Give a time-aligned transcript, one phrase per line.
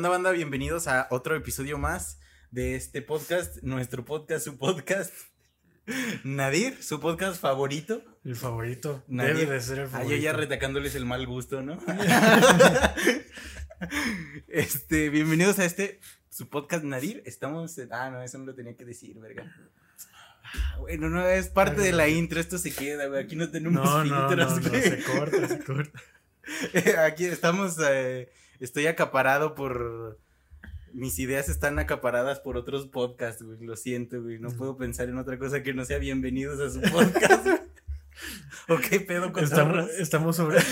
[0.00, 0.30] onda, banda?
[0.30, 2.18] Bienvenidos a otro episodio más
[2.50, 5.12] de este podcast, nuestro podcast, su podcast.
[6.24, 8.02] Nadir, su podcast favorito.
[8.24, 9.04] El favorito.
[9.08, 9.36] Nadir.
[9.36, 10.14] Debe de ser el Ah, favorito.
[10.16, 11.78] yo ya retacándoles el mal gusto, ¿no?
[14.48, 17.22] este, bienvenidos a este, su podcast Nadir.
[17.26, 19.54] Estamos, ah, no, eso no lo tenía que decir, verga.
[20.44, 23.22] Ah, Bueno, no, es parte de la intro, esto se queda, güey.
[23.22, 24.82] Aquí no tenemos No, no, no, filtros, no, güey.
[24.82, 26.00] se corta, se corta.
[27.06, 30.18] Aquí estamos, eh, estoy acaparado por...
[30.92, 33.64] Mis ideas están acaparadas por otros podcasts, güey.
[33.64, 34.40] Lo siento, güey.
[34.40, 37.44] No puedo pensar en otra cosa que no sea bienvenidos a su podcast.
[37.44, 37.58] güey.
[38.68, 40.58] ¿O qué pedo con Estamos, estamos sobre.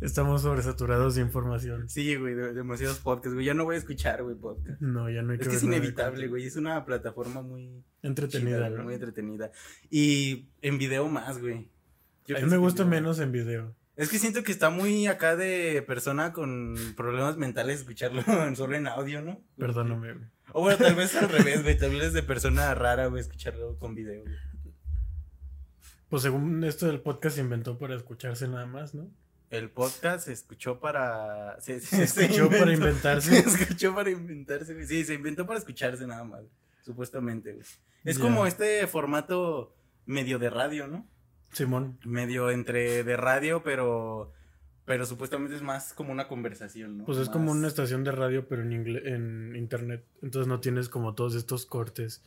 [0.00, 1.88] Estamos sobresaturados de información.
[1.88, 3.46] Sí, güey, de- demasiados podcasts, güey.
[3.46, 4.80] Ya no voy a escuchar, güey, podcast.
[4.80, 6.46] No, ya no hay Es que que es nada de inevitable, güey.
[6.46, 9.50] Es una plataforma muy Entretenida, chida, muy entretenida.
[9.90, 11.68] Y en video más, güey.
[12.28, 13.74] Yo A mí me gusta menos en video.
[13.96, 18.22] Es que siento que está muy acá de persona con problemas mentales escucharlo
[18.54, 19.42] solo en audio, ¿no?
[19.56, 20.26] Perdóname, güey.
[20.52, 21.78] O bueno, tal vez al revés, güey.
[21.78, 24.34] Tal vez es de persona rara, güey, escucharlo con video, güey.
[26.10, 29.10] Pues según esto del podcast se inventó para escucharse nada más, ¿no?
[29.48, 31.58] El podcast se escuchó para.
[31.62, 33.42] Se, Se escuchó para inventarse.
[33.42, 34.86] Se escuchó para inventarse, güey.
[34.86, 36.42] Sí, se inventó para escucharse nada más,
[36.82, 37.66] supuestamente, güey.
[38.04, 41.08] Es como este formato medio de radio, ¿no?
[41.52, 41.98] Simón.
[42.04, 44.32] Medio entre de radio, pero.
[44.84, 47.04] Pero supuestamente es más como una conversación, ¿no?
[47.04, 50.02] Pues es como una estación de radio, pero en, ingle- en internet.
[50.22, 52.24] Entonces no tienes como todos estos cortes.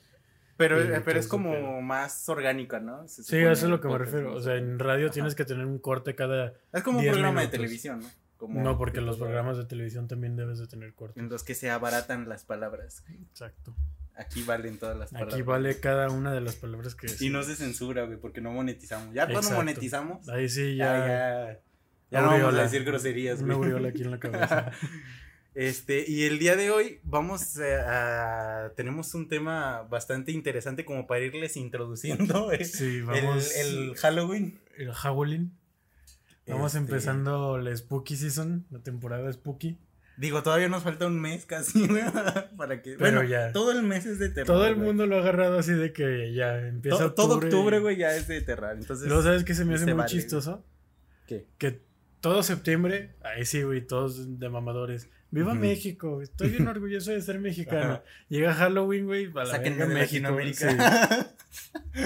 [0.58, 3.08] Pero, eh, pero es como más orgánica, ¿no?
[3.08, 4.30] Se Sí, eso es lo que me refiero.
[4.30, 4.36] ¿no?
[4.36, 5.14] O sea, en radio Ajá.
[5.14, 6.54] tienes que tener un corte cada.
[6.72, 8.08] Es como un 10 programa de televisión, ¿no?
[8.38, 11.20] Como No, porque los programas de televisión también debes de tener corte.
[11.20, 13.04] En los que se abaratan las palabras.
[13.10, 13.74] Exacto.
[14.16, 15.34] Aquí valen todas las palabras.
[15.34, 18.52] Aquí vale cada una de las palabras que Y no se censura, güey, porque no
[18.52, 19.14] monetizamos.
[19.14, 21.60] Ya cuando monetizamos, Ahí sí ya, ya.
[22.12, 23.70] ya, no vamos a decir groserías, Una güey.
[23.72, 24.72] aureola aquí en la cabeza.
[25.54, 31.08] Este, y el día de hoy vamos eh, a, tenemos un tema bastante interesante como
[31.08, 33.54] para irles introduciendo eh, Sí, el, vamos.
[33.58, 34.62] el Halloween.
[34.78, 35.52] el Howling.
[36.48, 39.78] Vamos Este, empezando la Spooky Season, la temporada Spooky.
[40.22, 42.04] Digo, todavía nos falta un mes casi, güey,
[42.56, 43.52] para que, Pero bueno, ya.
[43.54, 44.46] todo el mes es de terror.
[44.46, 44.86] Todo el güey.
[44.86, 47.48] mundo lo ha agarrado así de que ya empieza To- todo octubre.
[47.48, 48.76] octubre, güey, ya es de terror.
[48.78, 50.64] Entonces, Luego, ¿sabes qué se me hace muy vale, chistoso?
[51.26, 51.48] ¿qué?
[51.58, 51.82] Que
[52.20, 55.10] todo septiembre, ahí sí, güey, todos de mamadores.
[55.32, 55.56] ¡Viva.
[55.56, 56.22] México!
[56.22, 57.94] Estoy bien orgulloso de ser mexicano.
[57.94, 58.04] Ajá.
[58.30, 60.30] Llega Halloween, güey, a la verga de México.
[60.30, 61.36] Latinoamérica.
[61.50, 62.02] sí.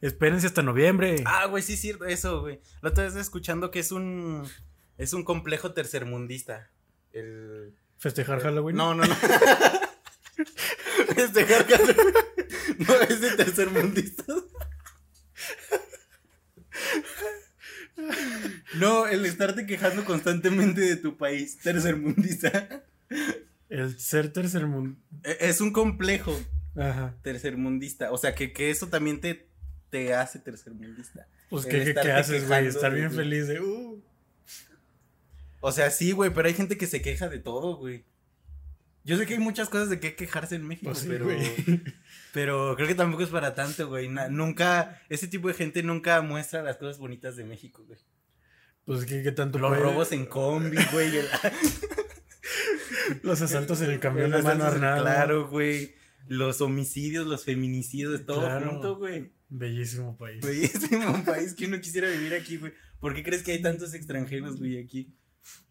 [0.00, 1.22] Espérense hasta noviembre.
[1.26, 2.60] Ah, güey, sí es cierto, eso, güey.
[2.82, 4.44] La otra vez escuchando que es un
[4.98, 6.70] es un complejo tercermundista.
[7.14, 8.76] El Festejar Halloween.
[8.76, 9.14] No, no, no.
[11.16, 11.96] este Halloween.
[12.86, 14.24] No, es de tercermundista.
[18.74, 22.84] No, el estarte quejando constantemente de tu país, tercermundista.
[23.68, 24.98] El ser tercer mundo.
[25.22, 26.38] E- Es un complejo
[26.76, 27.14] Ajá.
[27.22, 28.10] tercermundista.
[28.10, 29.48] O sea, que, que eso también te,
[29.90, 31.28] te hace tercermundista.
[31.48, 32.66] Pues, ¿qué, qué, haces, güey?
[32.66, 33.60] Estar bien feliz de.
[33.60, 33.83] Uh.
[35.66, 38.04] O sea, sí, güey, pero hay gente que se queja de todo, güey.
[39.02, 41.26] Yo sé que hay muchas cosas de qué quejarse en México, Pues sí, pero,
[42.34, 44.08] pero creo que tampoco es para tanto, güey.
[44.30, 47.98] Nunca, ese tipo de gente nunca muestra las cosas bonitas de México, güey.
[48.84, 51.16] Pues, ¿qué, qué tanto Los puede- robos en combi, güey.
[51.16, 51.28] el-
[53.22, 55.00] Los asaltos en el camión de mano armada.
[55.00, 55.94] Claro, güey.
[56.28, 58.70] Los homicidios, los feminicidios, todo Claro.
[58.70, 59.32] junto, güey.
[59.48, 60.44] Bellísimo país.
[60.44, 62.72] Bellísimo país que uno quisiera vivir aquí, güey.
[63.00, 65.14] ¿Por qué crees que hay tantos extranjeros, güey, aquí?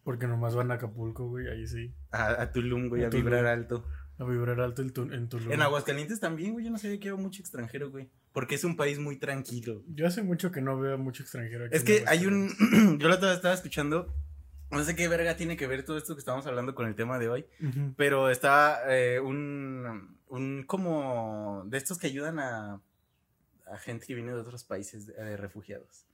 [0.04, 1.48] Porque nomás van a Acapulco, güey.
[1.48, 1.92] Ahí sí.
[2.10, 3.86] A, a Tulum, güey, A a, vibrar alto.
[4.18, 5.50] A vibrar alto en Tulum.
[5.50, 6.64] En Aguascalientes también, güey.
[6.64, 8.10] Yo no sabía que había mucho extranjero, güey.
[8.32, 9.82] Porque es un país muy tranquilo.
[9.88, 11.74] Yo hace mucho que no veo mucho extranjero aquí.
[11.74, 12.98] Es que hay un.
[12.98, 14.14] yo la otra vez estaba escuchando.
[14.70, 17.18] No sé qué verga tiene que ver todo esto que estamos hablando con el tema
[17.18, 17.46] de hoy.
[17.96, 20.18] Pero estaba eh, un.
[20.28, 21.64] Un como.
[21.66, 22.80] De estos que ayudan a.
[23.66, 26.04] A gente que viene de otros países de, de refugiados.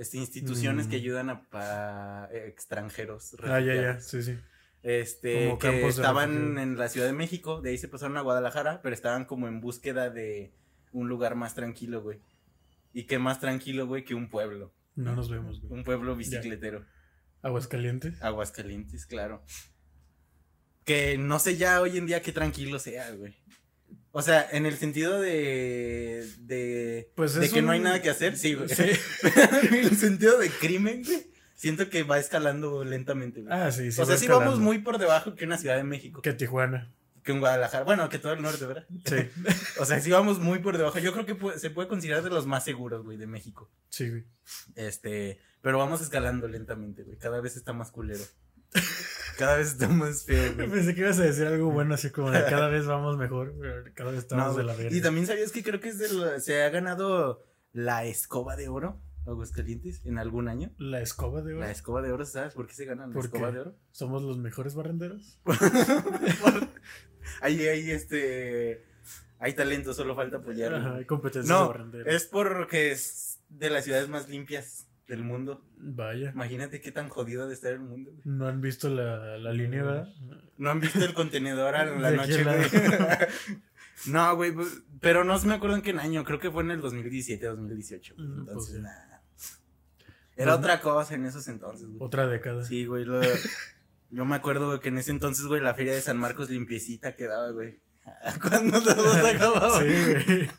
[0.00, 0.90] Este, instituciones Mm.
[0.90, 3.36] que ayudan a, eh, extranjeros.
[3.42, 4.00] Ah, ya, ya.
[4.00, 4.38] Sí, sí.
[4.82, 8.80] Este, Como que estaban en la Ciudad de México, de ahí se pasaron a Guadalajara,
[8.82, 10.54] pero estaban como en búsqueda de
[10.92, 12.18] un lugar más tranquilo, güey.
[12.94, 14.72] Y qué más tranquilo, güey, que un pueblo.
[14.96, 15.72] No nos vemos, güey.
[15.78, 16.86] Un pueblo bicicletero.
[17.42, 18.22] Aguascalientes.
[18.22, 19.44] Aguascalientes, claro.
[20.84, 23.36] Que no sé ya hoy en día qué tranquilo sea, güey.
[24.12, 26.26] O sea, en el sentido de.
[26.40, 27.10] de.
[27.14, 28.68] Pues de que no hay nada que hacer, sí, güey.
[28.68, 28.82] Sí.
[29.62, 31.30] en el sentido de crimen, güey.
[31.54, 33.52] Siento que va escalando lentamente, güey.
[33.52, 34.00] Ah, sí, sí.
[34.00, 36.22] o sea, sí vamos muy por debajo que una Ciudad de México.
[36.22, 36.90] Que Tijuana.
[37.22, 37.84] que en Guadalajara.
[37.84, 38.86] Bueno, que todo el norte, ¿verdad?
[39.04, 39.16] Sí,
[39.78, 40.98] O sea, sí vamos muy por debajo.
[40.98, 43.70] Yo creo que se puede considerar de los más seguros, güey, de México.
[43.90, 44.24] sí, güey.
[44.74, 47.18] Este, pero vamos escalando lentamente, güey.
[47.18, 48.24] Cada vez está más culero.
[49.40, 50.70] Cada vez feo, güey.
[50.70, 53.84] Pensé que ibas a decir algo bueno, así como de cada vez vamos mejor, pero
[53.94, 54.94] cada vez estamos No, de la verga.
[54.96, 58.68] y también sabías que creo que es de lo- se ha ganado la escoba de
[58.68, 60.70] oro, Aguascalientes, en algún año.
[60.78, 61.60] La escoba de oro.
[61.60, 63.54] La escoba de oro, ¿sabes por qué se gana la ¿Por escoba qué?
[63.54, 63.76] de oro?
[63.92, 65.38] ¿Somos los mejores barrenderos?
[67.40, 68.84] ahí, ahí, este.
[69.38, 70.76] Hay talento, solo falta apoyarlo.
[70.78, 72.14] Ajá, hay competencias de No, barrenderos.
[72.14, 75.62] es porque es de las ciudades más limpias del mundo.
[75.76, 76.30] Vaya.
[76.30, 78.10] Imagínate qué tan jodido de estar el mundo.
[78.12, 78.22] güey.
[78.24, 80.08] No han visto la, la línea, ¿verdad?
[80.56, 82.62] No han visto el contenedor a la ¿De noche, güey.
[84.06, 86.24] no, güey, pues, pero no me acuerdo en qué año.
[86.24, 88.14] Creo que fue en el 2017, 2018.
[88.14, 88.26] güey.
[88.26, 88.82] Mm, pues Entonces, sí.
[88.82, 89.22] nada.
[90.36, 91.98] Era Pues, otra cosa en esos entonces, güey.
[92.00, 92.64] Otra década.
[92.64, 93.04] Sí, güey.
[93.04, 93.20] lo-
[94.10, 97.14] Yo me acuerdo güey, que en ese entonces, güey, la feria de San Marcos limpiecita
[97.14, 97.78] quedaba, güey.
[98.42, 99.80] Cuando todo se acababa.
[99.80, 100.50] Sí, güey.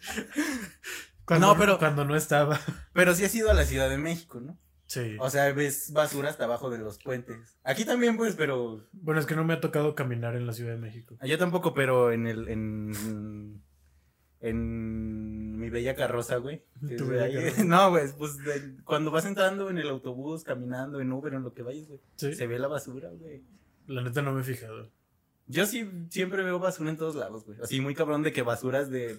[1.31, 2.59] Cuando, No, pero- Cuando no estaba.
[2.93, 4.57] Pero sí has ido a la Ciudad de México, ¿no?
[4.85, 5.15] Sí.
[5.19, 7.57] O sea, ves basura hasta abajo de los puentes.
[7.63, 8.85] Aquí también, pues, pero.
[8.91, 11.17] Bueno, es que no me ha tocado caminar en la Ciudad de México.
[11.23, 12.49] Yo tampoco, pero en el.
[12.49, 13.61] En,
[14.41, 16.63] en mi bella carroza, güey.
[16.97, 17.63] Tu bella carroza.
[17.65, 21.53] No, güey, pues de- cuando vas entrando en el autobús, caminando, en Uber, en lo
[21.53, 21.99] que vayas, güey.
[22.17, 22.33] Sí.
[22.35, 23.43] Se ve la basura, güey.
[23.87, 24.89] La neta no me he fijado.
[25.47, 27.57] Yo sí siempre veo basura en todos lados, güey.
[27.61, 29.17] Así muy cabrón de que basuras de.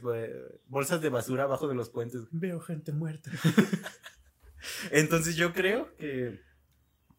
[0.67, 2.23] bolsas de basura abajo de los puentes.
[2.23, 2.31] güey.
[2.33, 3.31] Veo gente muerta.
[4.91, 6.41] Entonces yo creo que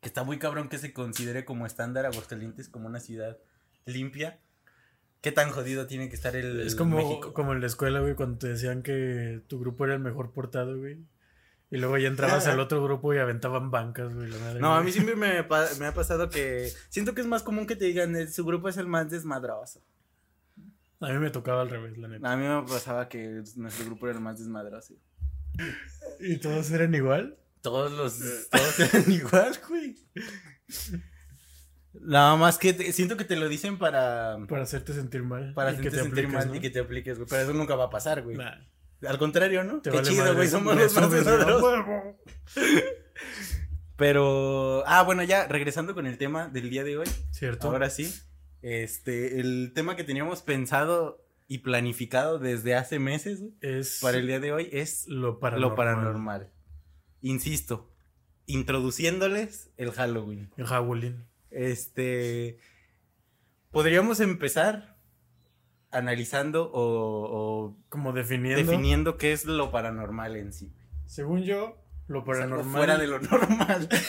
[0.01, 3.38] está muy cabrón que se considere como estándar Aguascalientes como una ciudad
[3.85, 4.39] limpia.
[5.21, 7.33] ¿Qué tan jodido tiene que estar el Es como, México?
[7.33, 10.77] como en la escuela, güey, cuando te decían que tu grupo era el mejor portado,
[10.77, 10.97] güey.
[11.73, 14.29] Y luego ya entrabas al otro grupo y aventaban bancas, güey.
[14.29, 17.65] la madre, No, a mí siempre me, ha pasado que siento que es más común
[17.65, 19.81] que te digan "Eh, su grupo es el más desmadroso.
[20.99, 22.31] A mí me tocaba al revés, la neta.
[22.31, 24.93] A mí me pasaba que nuestro grupo era el más desmadroso.
[26.19, 27.37] ¿Y todos eran igual?
[27.61, 28.19] Todos los
[28.51, 29.95] todos eran igual, güey.
[32.01, 35.53] Nada más que te- siento que te lo dicen para Para hacerte sentir mal.
[35.53, 36.55] para hacerte sentir apliques, mal ¿no?
[36.55, 37.27] y que te apliques, güey.
[37.29, 38.35] Pero eso nunca va a pasar, güey.
[38.37, 38.55] Nah,
[39.07, 39.81] Al contrario, ¿no?
[39.81, 40.47] te Qué vale chido, madre, güey.
[40.47, 41.85] Somos los más desmadrosos.
[43.95, 47.07] Pero, ah, bueno, ya regresando con el tema del día de hoy.
[47.31, 47.69] ¿Cierto?
[47.69, 48.13] Ahora sí.
[48.61, 54.27] Este, el tema que teníamos pensado y planificado desde hace meses, güey, es para el
[54.27, 55.69] día de hoy es lo paranormal.
[55.69, 56.49] lo paranormal.
[57.21, 57.91] Insisto,
[58.45, 60.49] introduciéndoles el Halloween.
[60.57, 61.25] El Halloween.
[61.51, 62.57] Este,
[63.71, 64.93] podríamos empezar
[65.94, 68.60] analizando o, o Como definiendo.
[68.69, 70.72] definiendo qué es lo paranormal en sí.
[71.06, 72.72] Según yo, lo paranormal.
[72.75, 73.90] fuera de lo normal.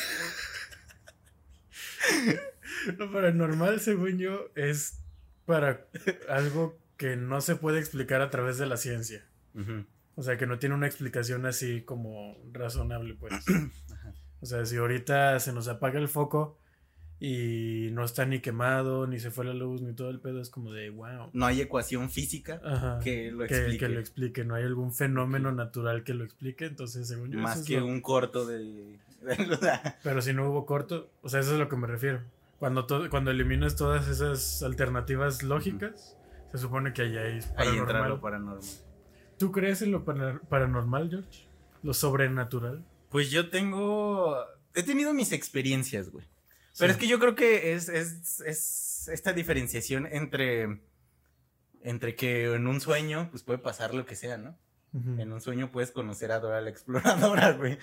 [2.98, 5.00] Lo paranormal, según yo, es
[5.46, 5.86] para
[6.28, 9.24] algo que no se puede explicar a través de la ciencia.
[10.16, 13.32] O sea, que no tiene una explicación así como razonable, pues.
[14.40, 16.58] O sea, si ahorita se nos apaga el foco
[17.20, 20.50] y no está ni quemado, ni se fue la luz, ni todo el pedo, es
[20.50, 21.30] como de wow.
[21.32, 22.98] No hay ecuación física Ajá.
[23.02, 23.78] que lo Que, explique.
[23.78, 27.38] que lo explique, no hay algún fenómeno natural que lo explique, entonces según yo...
[27.38, 28.98] eso más es que lo- un corto de...
[30.02, 32.20] Pero si no hubo corto, o sea, eso es a lo que me refiero.
[32.58, 36.16] Cuando, to- cuando eliminas todas esas alternativas lógicas,
[36.52, 38.08] se supone que ahí hay Ahí entra paranormal.
[38.10, 38.60] lo paranormal.
[39.38, 41.46] ¿Tú crees en lo para- paranormal, George?
[41.82, 42.84] Lo sobrenatural.
[43.08, 44.36] Pues yo tengo...
[44.74, 46.26] He tenido mis experiencias, güey.
[46.78, 50.80] Pero es que yo creo que es, es, es esta diferenciación entre...
[51.82, 54.58] Entre que en un sueño, pues puede pasar lo que sea, ¿no?
[55.18, 57.78] En un sueño puedes conocer a Dora la exploradora, güey.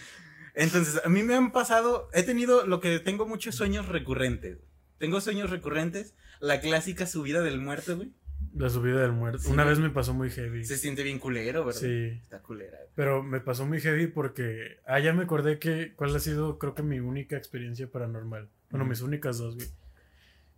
[0.56, 4.60] Entonces, a mí me han pasado, he tenido lo que tengo muchos sueños recurrentes.
[4.98, 8.12] Tengo sueños recurrentes, la clásica subida del muerto, güey.
[8.56, 9.40] La subida del muerto.
[9.40, 9.52] Sí.
[9.52, 10.64] Una vez me pasó muy heavy.
[10.66, 11.82] Se siente bien culero, ¿verdad?
[11.82, 12.20] Sí.
[12.22, 12.78] Está culera.
[12.96, 14.80] Pero me pasó muy heavy porque.
[14.86, 15.94] Ah, ya me acordé que.
[15.96, 18.50] ¿Cuál ha sido, creo que mi única experiencia paranormal?
[18.72, 19.68] Bueno, mis únicas dos, güey.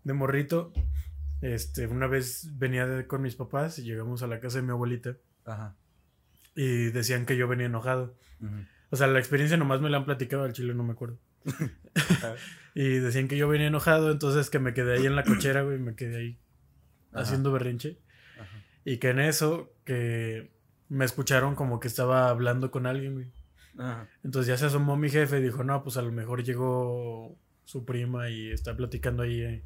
[0.04, 0.72] De morrito.
[1.42, 4.72] Este, una vez venía de- con mis papás y llegamos a la casa de mi
[4.72, 5.18] abuelita.
[5.46, 5.76] Ajá.
[6.56, 8.16] Y decían que yo venía enojado.
[8.92, 11.18] O sea, la experiencia nomás me la han platicado al chile, no me acuerdo.
[12.76, 15.80] y decían que yo venía enojado, entonces que me quedé ahí en la cochera, güey,
[15.80, 16.40] me quedé ahí
[17.12, 17.24] Ajá.
[17.24, 17.98] haciendo berrinche.
[18.40, 18.64] Ajá.
[18.86, 20.52] Y que en eso, que
[20.90, 23.32] me escucharon como que estaba hablando con alguien, güey.
[23.78, 24.08] Ajá.
[24.24, 27.86] Entonces ya se asomó mi jefe y dijo, no, pues a lo mejor llegó su
[27.86, 29.64] prima y está platicando ahí eh,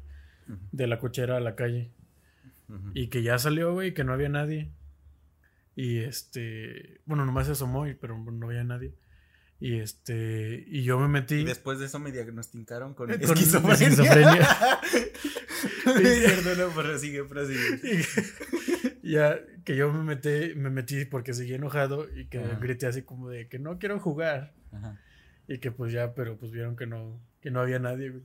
[0.72, 1.90] de la cochera a la calle.
[2.68, 2.90] Ujú.
[2.94, 4.70] Y que ya salió, güey, que no había nadie.
[5.74, 8.94] Y este, bueno, nomás se asomó, pero no había nadie.
[9.60, 11.36] Y este, y yo me metí.
[11.36, 13.88] Y después de eso me diagnosticaron con, Con esquizofrenia.
[13.88, 14.48] esquizofrenia.
[16.44, 18.04] Perdón, pero sigue, prosigue.
[19.02, 22.58] ya que yo me metí, me metí porque seguí enojado y que Ajá.
[22.60, 24.54] grité así como de que no quiero jugar.
[24.72, 25.00] Ajá.
[25.48, 28.24] Y que pues ya, pero pues vieron que no, que no había nadie, güey.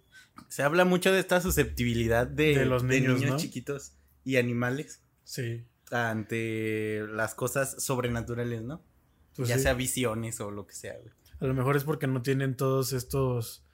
[0.49, 3.37] Se habla mucho de esta susceptibilidad de, De los niños, ¿no?
[3.37, 3.93] chiquitos
[4.25, 5.63] y animales Sí.
[5.91, 8.83] ante las cosas sobrenaturales, ¿no?
[9.37, 9.61] pues ya sí.
[9.63, 11.13] sea visiones o lo que sea, güey.
[11.39, 13.65] A lo mejor es porque no tienen todos estos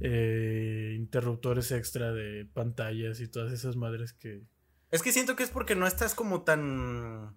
[0.00, 4.42] eh, interruptores extra de pantallas y todas esas madres que
[4.90, 7.36] Es que siento que es porque no estás como tan.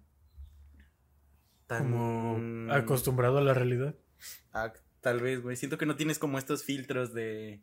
[1.68, 1.84] tan.
[1.92, 3.94] como acostumbrado a la realidad.
[5.00, 5.56] Tal vez, güey.
[5.56, 7.60] Siento que no tienes como estos filtros de.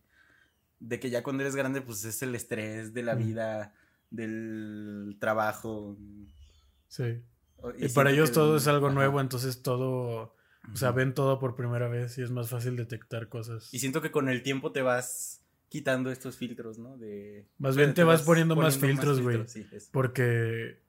[0.80, 3.74] de que ya cuando eres grande, pues es el estrés de la vida,
[4.10, 5.98] del trabajo.
[6.88, 7.22] Sí.
[7.78, 8.96] Y, para ellos que- todo es algo ajá.
[8.96, 10.36] nuevo, entonces todo,
[10.72, 13.74] o sea, ven todo por primera vez y es más fácil detectar cosas.
[13.74, 16.98] Y siento que con el tiempo te vas quitando estos filtros, ¿no?
[16.98, 17.48] De.
[17.58, 19.48] Más bien te vas poniendo más filtros, güey.
[19.48, 19.66] sí.
[19.92, 20.80] Porque,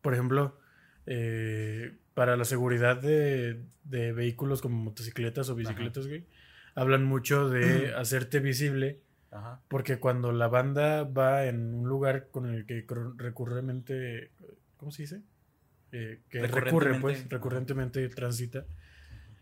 [0.00, 0.58] por ejemplo,
[1.06, 6.26] eh, para la seguridad de, de vehículos como motocicletas o bicicletas, güey,
[6.74, 9.00] hablan mucho de hacerte visible
[9.30, 9.60] Ajá.
[9.68, 14.30] porque cuando la banda va en un lugar con el que recurrentemente,
[14.76, 15.22] ¿cómo se dice?
[15.92, 18.64] Eh, que recurre, pues, recurrentemente transita,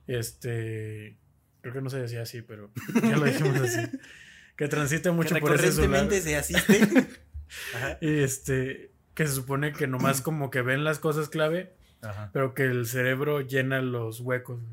[0.07, 1.17] este,
[1.61, 2.71] creo que no se decía así, pero
[3.03, 3.99] ya lo dijimos así,
[4.57, 6.81] que transita mucho que por ese recurrentemente se asiste.
[7.75, 7.99] Ajá.
[8.01, 12.31] Y este, que se supone que nomás como que ven las cosas clave, Ajá.
[12.33, 14.61] pero que el cerebro llena los huecos.
[14.61, 14.73] güey.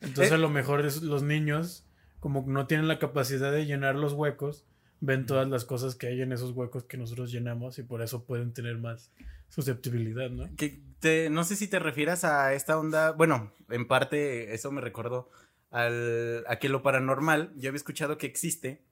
[0.00, 0.34] Entonces Eh.
[0.34, 1.86] a lo mejor es- los niños,
[2.20, 4.64] como no tienen la capacidad de llenar los huecos,
[5.00, 8.24] ven todas las cosas que hay en esos huecos que nosotros llenamos y por eso
[8.24, 9.12] pueden tener más
[9.50, 10.48] susceptibilidad, ¿no?
[10.56, 14.80] Que te, no sé si te refieras a esta onda, bueno, en parte eso me
[14.80, 15.30] recordó
[15.70, 18.82] al, a que lo paranormal, yo había escuchado que existe,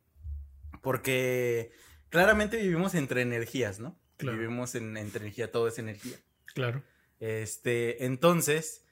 [0.82, 1.72] porque
[2.10, 3.98] claramente vivimos entre energías, ¿no?
[4.16, 4.36] Claro.
[4.38, 6.16] Vivimos en, entre energía, todo es energía.
[6.54, 6.82] Claro.
[7.22, 8.84] Este, entonces,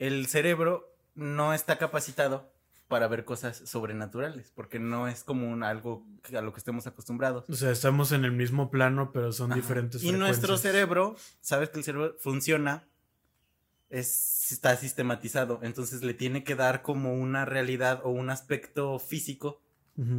[0.00, 2.52] el cerebro no está capacitado
[2.88, 6.04] para ver cosas sobrenaturales, porque no es como un, algo
[6.36, 7.48] a lo que estemos acostumbrados.
[7.48, 9.60] O sea, estamos en el mismo plano, pero son Ajá.
[9.60, 12.88] diferentes Y nuestro cerebro, sabes que el cerebro funciona,
[13.88, 19.62] es, está sistematizado, entonces le tiene que dar como una realidad o un aspecto físico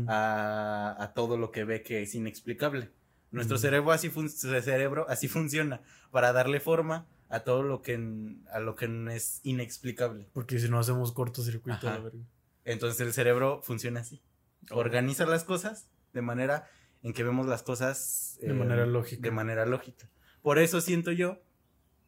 [0.08, 2.92] a, a todo lo que ve que es inexplicable.
[3.30, 5.82] Nuestro cerebro así cerebro así funciona
[6.12, 7.96] para darle forma a todo lo que
[8.52, 10.30] a lo que es inexplicable.
[10.34, 12.20] Porque si no hacemos cortocircuito, la verga.
[12.66, 14.22] Entonces el cerebro funciona así.
[14.72, 16.70] Organiza las cosas de manera
[17.04, 19.22] en que vemos las cosas De manera lógica.
[19.22, 20.10] De manera lógica.
[20.42, 21.40] Por eso siento yo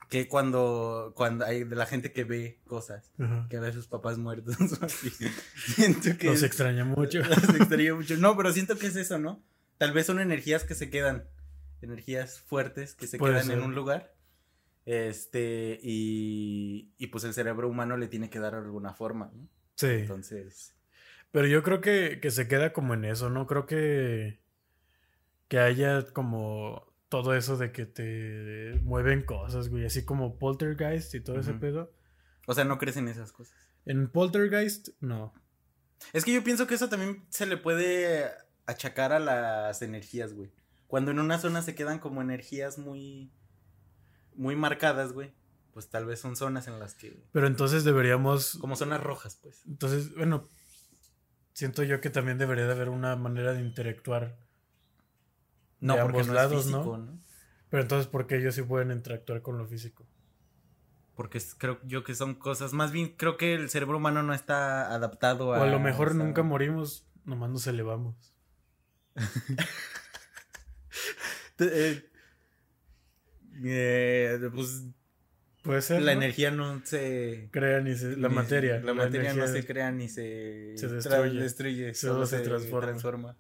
[0.10, 3.46] que cuando, cuando hay de la gente que ve cosas, Ajá.
[3.50, 5.12] que ve a sus papás muertos, así,
[5.76, 7.20] siento que Los es- extraña mucho.
[7.24, 8.18] los extraño mucho.
[8.18, 9.44] No, pero siento que es eso, ¿no?
[9.78, 11.26] Tal vez son energías que se quedan,
[11.82, 13.66] energías fuertes que se Puede quedan en ser.
[13.66, 14.14] un lugar.
[14.90, 19.48] Este, y, y pues el cerebro humano le tiene que dar alguna forma, ¿no?
[19.76, 19.86] Sí.
[19.86, 20.76] Entonces,
[21.30, 24.40] Pero yo creo que, que se queda como en eso, no creo que,
[25.48, 31.22] que haya como todo eso de que te mueven cosas, güey, así como Poltergeist y
[31.22, 31.94] todo ese pedo.
[32.48, 33.56] o sea, no crees en esas cosas.
[33.86, 35.36] En Poltergeist, no.
[36.14, 38.28] Es que yo pienso que eso también se le puede
[38.66, 40.52] achacar a las energías, güey.
[40.88, 43.32] Cuando en una zona se quedan como energías muy,
[44.40, 45.34] muy marcadas, güey.
[45.74, 49.62] Pues tal vez son zonas en las que, Pero entonces deberíamos, como zonas rojas, pues.
[49.68, 50.50] entonces, bueno,
[51.54, 54.38] siento yo que también debería de haber una manera de interactuar.
[55.80, 57.06] No, De porque ambos no lados, es físico, ¿no?
[57.06, 57.20] ¿no?
[57.70, 60.08] Pero entonces, ¿por qué ellos sí pueden interactuar con lo físico?
[61.16, 64.94] Porque creo yo que son cosas, más bien creo que el cerebro humano no está
[64.94, 65.64] adaptado O a...
[65.64, 68.16] a lo mejor esa- nunca morimos, nomás nos elevamos.
[71.62, 72.09] Eh,
[73.64, 74.84] eh, pues
[75.64, 76.02] Puede ser.
[76.02, 76.22] la ¿no?
[76.22, 77.50] energía no se...
[77.52, 78.80] Crean y se- la ni- materia.
[78.80, 80.74] La, materia no se crea ni se...
[80.78, 81.40] se destruye.
[81.42, 82.88] destruye, Solo se transforma.
[82.88, 83.38] transforma.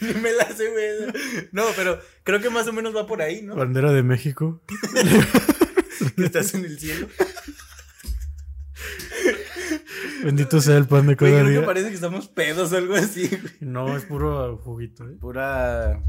[0.00, 1.12] Ni me la sé, güey.
[1.52, 3.54] No, pero creo que más o menos va por ahí, ¿no?
[3.54, 4.62] Bandera de México.
[6.16, 7.08] Estás en el cielo.
[10.24, 11.64] Bendito sea el pan de cada creo que día.
[11.66, 13.28] parece que estamos pedos o algo así.
[13.28, 13.42] güey.
[13.60, 15.04] No, es puro juguito.
[15.08, 15.16] ¿eh?
[15.20, 16.00] Pura...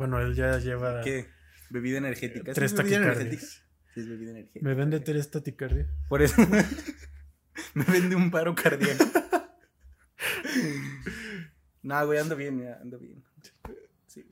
[0.00, 1.02] Bueno, él ya lleva.
[1.02, 1.28] ¿Qué?
[1.68, 2.54] Bebida energética.
[2.54, 3.62] Tres ¿Sí es bebida taquicardias.
[3.92, 4.66] Sí, es bebida energética.
[4.66, 5.90] Me vende tres taticardia.
[6.08, 6.36] Por eso
[7.74, 9.04] me vende un paro cardíaco.
[11.82, 13.22] no, güey, ando bien, ya, ando bien.
[14.06, 14.24] Sí.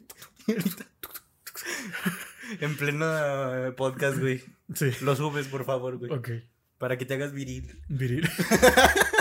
[2.59, 4.43] en pleno eh, podcast, güey.
[4.75, 4.91] Sí.
[5.03, 6.11] Lo subes, por favor, güey.
[6.11, 6.31] Ok.
[6.79, 7.79] Para que te hagas viril.
[7.89, 8.27] Viril.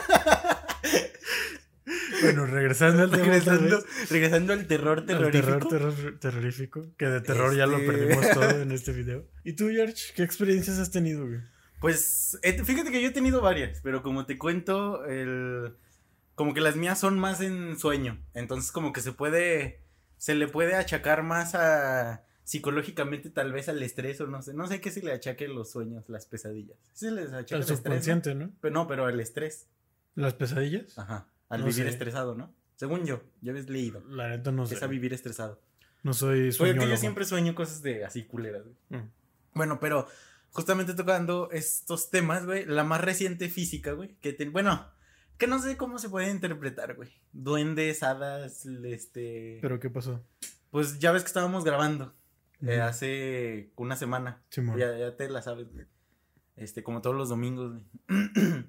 [2.21, 5.67] bueno, regresando al Regresando, regresando al terror al terrorífico.
[5.67, 9.25] terror, terror terrorífico, que de terror ya lo Este- perdimos todo en este video.
[9.43, 11.39] ¿Y tú, George, qué experiencias has tenido, güey?
[11.79, 15.75] Pues eh, fíjate que yo he tenido varias, pero como te cuento, el,
[16.35, 18.19] como que las mías son más en sueño.
[18.33, 19.81] Entonces como que se puede,
[20.17, 24.53] se le puede achacar más a psicológicamente tal vez al estrés o no sé.
[24.55, 26.77] No sé qué se le achaque los sueños, las pesadillas.
[26.93, 28.51] Se les achaca Al el subconsciente, ¿no?
[28.61, 29.67] Pero no, pero al estrés.
[30.15, 30.97] ¿Las pesadillas?
[30.97, 31.27] Ajá.
[31.49, 31.89] Al No vivir sé.
[31.89, 32.53] estresado, ¿no?
[32.75, 34.03] Según yo, ya habéis leído.
[34.07, 34.75] La neta no sé.
[34.75, 35.61] es a vivir estresado.
[36.03, 36.85] No soy Oye, sueñólogo.
[36.85, 39.01] que yo siempre sueño cosas de así culeras, güey.
[39.01, 39.09] Mm.
[39.55, 40.07] Bueno, pero
[40.51, 44.85] justamente tocando estos temas, güey, la más reciente física, güey, que te- bueno,
[45.37, 47.09] que no sé cómo se puede interpretar, güey.
[47.33, 50.23] Duendes, hadas, este, ¿Pero qué pasó?
[50.69, 52.13] pues ya ves que estábamos grabando
[52.61, 54.41] eh, hace una semana.
[54.49, 54.77] Simón.
[54.77, 55.85] Ya, ya te la sabes, güey.
[56.55, 57.85] Este, como todos los domingos, güey.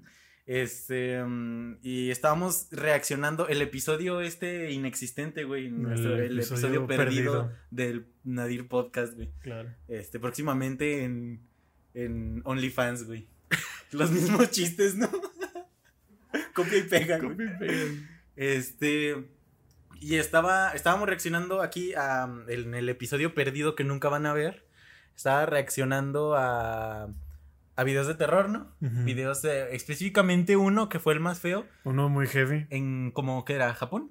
[0.49, 7.33] Este, mm, y estábamos reaccionando el episodio este inexistente, güey, nuestro- el, episodio, episodio perdido,
[7.33, 7.53] perdido.
[7.71, 9.31] del Nadir Podcast, güey.
[9.41, 9.69] Claro.
[9.89, 11.43] Este, próximamente en,
[11.93, 13.29] en OnlyFans, güey.
[13.93, 15.11] Los mismos chistes, ¿no?
[16.55, 17.37] Copia y pega, güey.
[18.35, 19.29] Este.
[20.01, 20.73] Y estaba.
[20.73, 24.65] Estábamos reaccionando aquí a, en el episodio perdido que nunca van a ver.
[25.15, 27.13] Estaba reaccionando a.
[27.79, 28.75] A videos de terror, ¿no?
[28.81, 31.65] Videos de- específicamente uno que fue el más feo.
[31.85, 32.67] Uno muy heavy.
[32.71, 34.11] En como que era Japón.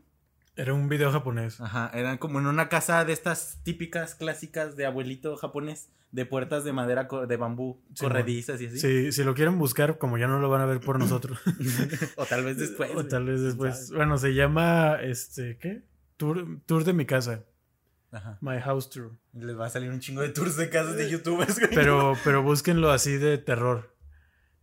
[0.56, 1.60] Era un video japonés.
[1.60, 6.64] Ajá, eran como en una casa de estas típicas clásicas de abuelito japonés, de puertas
[6.64, 8.80] de madera de bambú, Sí, corredizas y así.
[8.80, 11.38] Sí, si lo quieren buscar, como ya no lo van a ver por nosotros.
[12.16, 12.90] o tal vez después.
[12.96, 13.92] o tal vez ¿Quién después.
[13.92, 15.84] Bueno, se llama, este, ¿qué?
[16.16, 17.44] Tour, tour de mi casa.
[18.18, 18.38] Ajá.
[18.42, 19.12] My house tour.
[19.34, 21.70] Les va a salir un chingo de tours de casas de youtubers, güey.
[21.74, 23.96] Pero, pero búsquenlo así de terror.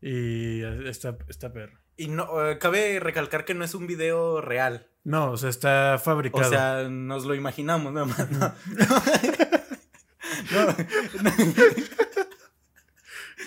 [0.01, 1.79] Y está, está perro.
[1.97, 4.89] Y no, eh, cabe recalcar que no es un video real.
[5.05, 6.47] No, o sea, está fabricado.
[6.47, 8.31] O sea, nos lo imaginamos nada más.
[8.33, 8.41] No.
[10.51, 10.67] no,
[11.23, 11.33] no.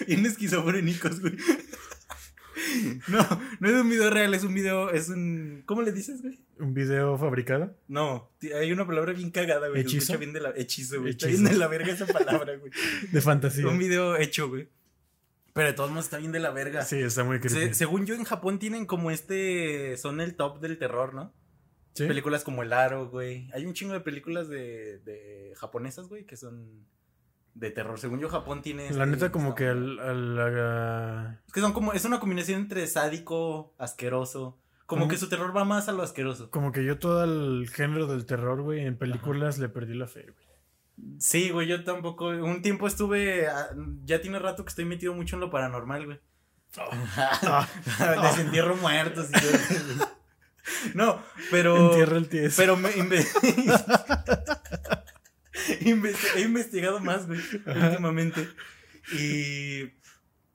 [0.08, 1.36] Bien esquizofrénicos, güey.
[3.08, 5.64] No, no es un video real, es un video, es un...
[5.66, 6.40] ¿Cómo le dices, güey?
[6.60, 7.76] un video fabricado.
[7.88, 9.82] No, hay una palabra bien cagada, güey.
[9.82, 9.98] ¿Hechizo?
[10.00, 10.50] escucha bien de la...
[10.56, 11.12] Hechizo, güey.
[11.12, 12.72] Está bien de la verga esa palabra, güey.
[13.12, 13.68] De fantasía.
[13.68, 14.68] Un video hecho, güey.
[15.54, 16.84] Pero de todos modos está bien de la verga.
[16.84, 17.56] Sí, está muy creepy.
[17.60, 19.98] Se- según yo, en Japón tienen como este.
[19.98, 21.34] Son el top del terror, ¿no?
[21.94, 22.06] ¿Sí?
[22.06, 23.50] Películas como El Aro, güey.
[23.54, 26.86] Hay un chingo de películas de, de japonesas, güey, que son
[27.60, 28.00] de terror.
[28.00, 28.84] Según yo, Japón tiene.
[28.84, 31.94] La este- neta, como que al, al- a- Es que son como.
[31.94, 34.58] Es una combinación entre sádico, asqueroso.
[34.86, 35.12] Como ¿Cómo?
[35.12, 36.50] que su terror va más a lo asqueroso.
[36.50, 40.28] Como que yo todo el género del terror, güey, en películas le perdí la fe,
[40.32, 40.48] güey.
[41.20, 42.28] Sí, güey, yo tampoco.
[42.30, 43.48] Un tiempo estuve.
[43.48, 43.68] ah,
[44.06, 46.20] Ya tiene rato que estoy metido mucho en lo paranormal, güey.
[46.78, 47.68] Ah,
[48.24, 50.08] Desentierro muertos y todo.
[50.96, 51.90] No, pero.
[51.92, 52.56] Entierra el tieso.
[52.58, 52.90] Pero me
[55.82, 58.48] Investi- he investigado más, güey, últimamente.
[59.14, 59.94] Y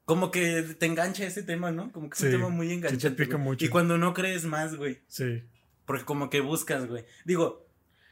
[0.05, 1.91] como que te engancha ese tema, ¿no?
[1.93, 3.25] Como que es un tema muy sí te enganchante.
[3.25, 3.65] pica mucho.
[3.65, 5.01] Y cuando no crees más, güey.
[5.09, 5.43] Sí.
[5.87, 7.05] Porque como que buscas, güey.
[7.25, 7.67] Digo,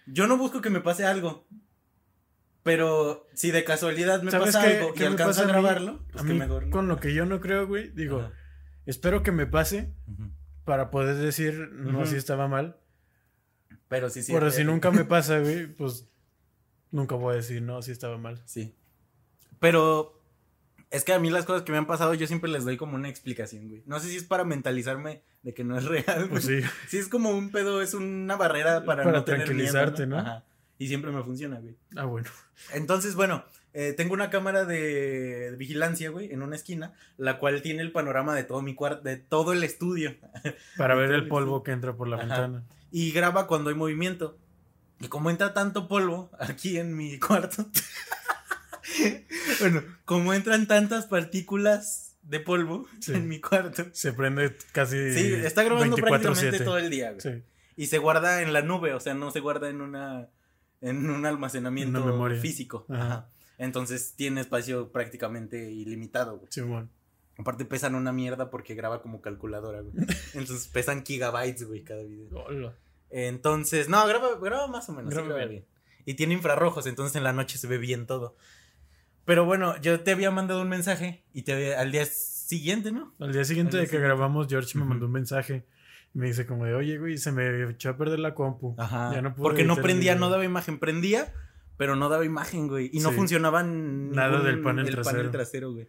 [0.06, 1.46] yo no busco que me pase algo.
[2.62, 5.50] Pero si de casualidad me ¿Sabes pasa qué- algo qué y alcanzo a mí?
[5.52, 6.64] grabarlo, pues a que mí, mejor.
[6.66, 6.70] ¿no?
[6.70, 8.32] con lo que yo no creo, güey, digo, Ajá.
[8.84, 9.94] espero que me pase
[10.66, 12.06] para poder decir, no, Ujú.
[12.10, 12.76] si estaba mal.
[13.88, 14.32] Pero sí, sí.
[14.32, 16.06] Pero si nunca me pasa, güey, pues
[16.90, 18.42] nunca voy a decir, no, si estaba mal.
[18.44, 18.74] Sí.
[19.58, 20.20] Pero
[20.90, 22.96] es que a mí las cosas que me han pasado yo siempre les doy como
[22.96, 23.82] una explicación, güey.
[23.86, 26.28] No sé si es para mentalizarme de que no es real, güey.
[26.28, 26.60] Pues sí.
[26.88, 30.28] Sí, es como un pedo, es una barrera para, Para no tener tranquilizarte, miedo, ¿no?
[30.28, 30.44] Ajá.
[30.78, 31.76] Y siempre me funciona, güey.
[31.94, 32.30] Ah, bueno.
[32.72, 37.82] Entonces, bueno, eh, tengo una cámara de vigilancia, güey, en una esquina, la cual tiene
[37.82, 40.16] el panorama de todo mi cuarto, de todo el estudio.
[40.78, 42.24] Para ver el polvo que entra por la Ajá.
[42.24, 42.64] ventana.
[42.90, 44.38] Y graba cuando hay movimiento.
[45.00, 47.66] Y como entra tanto polvo aquí en mi cuarto.
[49.60, 53.12] bueno, como entran tantas partículas de polvo Sí.
[53.14, 53.86] en mi cuarto.
[53.92, 55.12] Se prende casi.
[55.14, 56.08] Sí, está grabando 24/7.
[56.08, 57.20] prácticamente todo el día, güey.
[57.20, 57.42] Sí.
[57.76, 60.28] Y se guarda en la nube, o sea, no se guarda en una
[60.82, 62.86] en un almacenamiento Una físico.
[62.88, 63.04] Ajá.
[63.04, 63.28] Ajá.
[63.58, 66.50] Entonces tiene espacio prácticamente ilimitado, güey.
[66.50, 66.90] Simón.
[67.36, 69.94] Aparte pesan una mierda porque graba como calculadora, güey.
[70.34, 72.28] Entonces pesan gigabytes, güey, cada video.
[72.44, 72.74] Hola.
[73.10, 75.10] Entonces, no, graba, graba más o menos.
[75.10, 75.50] sí Graba graba bien.
[75.50, 75.64] bien.
[76.06, 78.36] Y tiene infrarrojos, entonces en la noche se ve bien todo.
[79.24, 83.14] Pero bueno, yo te había mandado un mensaje y te había- al día siguiente, ¿no?
[83.20, 84.06] Al día siguiente Al de que siguiente.
[84.08, 85.66] grabamos, George me mandó un mensaje.
[86.14, 88.74] Y me dice como de, oye, güey, se me echó a perder la compu.
[88.78, 89.12] Ajá.
[89.14, 90.26] Ya no pude porque no prendía, video".
[90.26, 90.78] no daba imagen.
[90.80, 91.32] Prendía,
[91.76, 92.90] pero no daba imagen, güey.
[92.92, 93.16] Y no Sí.
[93.16, 95.30] funcionaba Nada del panel el trasero.
[95.30, 95.88] trasero, güey.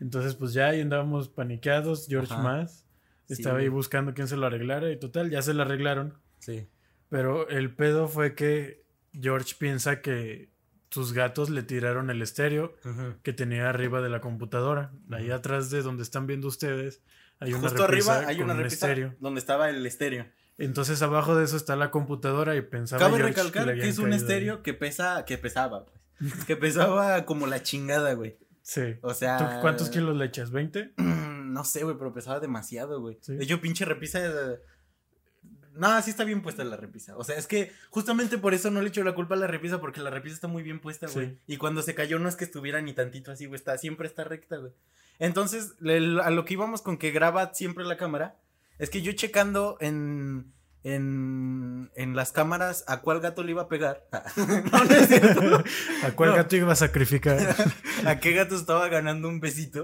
[0.00, 2.42] Entonces, pues ya ahí andábamos paniqueados, George Ajá.
[2.42, 2.84] más.
[3.26, 6.12] Sí, Estaba ahí buscando quién se lo arreglara y total, ya se lo arreglaron.
[6.44, 6.68] Sí.
[7.08, 10.50] Pero el pedo fue que George piensa que
[10.90, 12.74] sus gatos le tiraron el estéreo
[13.22, 14.92] que tenía arriba de la computadora.
[15.10, 17.02] Ahí atrás de donde están viendo ustedes
[17.40, 19.14] hay una Justo repisa arriba hay con una un repisa estéreo.
[19.20, 20.26] donde estaba el estéreo.
[20.56, 24.12] Entonces abajo de eso está la computadora y pensaba Cabe George recalcar que, es un
[24.12, 26.00] estéreo que pesa, que pesaba, pues.
[26.46, 28.38] que pesaba como la chingada, güey.
[28.62, 28.96] Sí.
[29.02, 29.36] O sea.
[29.38, 30.52] ¿Tú cuántos kilos le echas?
[30.52, 30.92] ¿20?
[31.54, 33.16] No sé, güey, pero pesaba demasiado, güey.
[33.20, 33.36] Sí.
[33.36, 34.18] De hecho, pinche repisa.
[34.24, 34.58] eh,
[35.74, 37.16] No, sí está bien puesta la repisa.
[37.16, 39.80] O sea, es que justamente por eso no le echo la culpa a la repisa,
[39.80, 41.26] porque la repisa está muy bien puesta, güey.
[41.30, 41.38] Sí.
[41.46, 43.56] Y cuando se cayó no es que estuviera ni tantito así, güey.
[43.58, 44.72] Está, siempre está recta, güey.
[45.18, 45.74] Entonces,
[46.22, 48.36] a lo que íbamos con que graba siempre la cámara,
[48.78, 50.52] es que yo checando en.
[50.86, 54.06] En, en las cámaras a cuál gato le iba a pegar.
[54.36, 55.64] no, no es cierto.
[56.04, 56.36] ¿A cuál No.
[56.36, 57.38] gato iba a sacrificar?
[58.04, 59.82] ¿A qué gato estaba ganando un besito?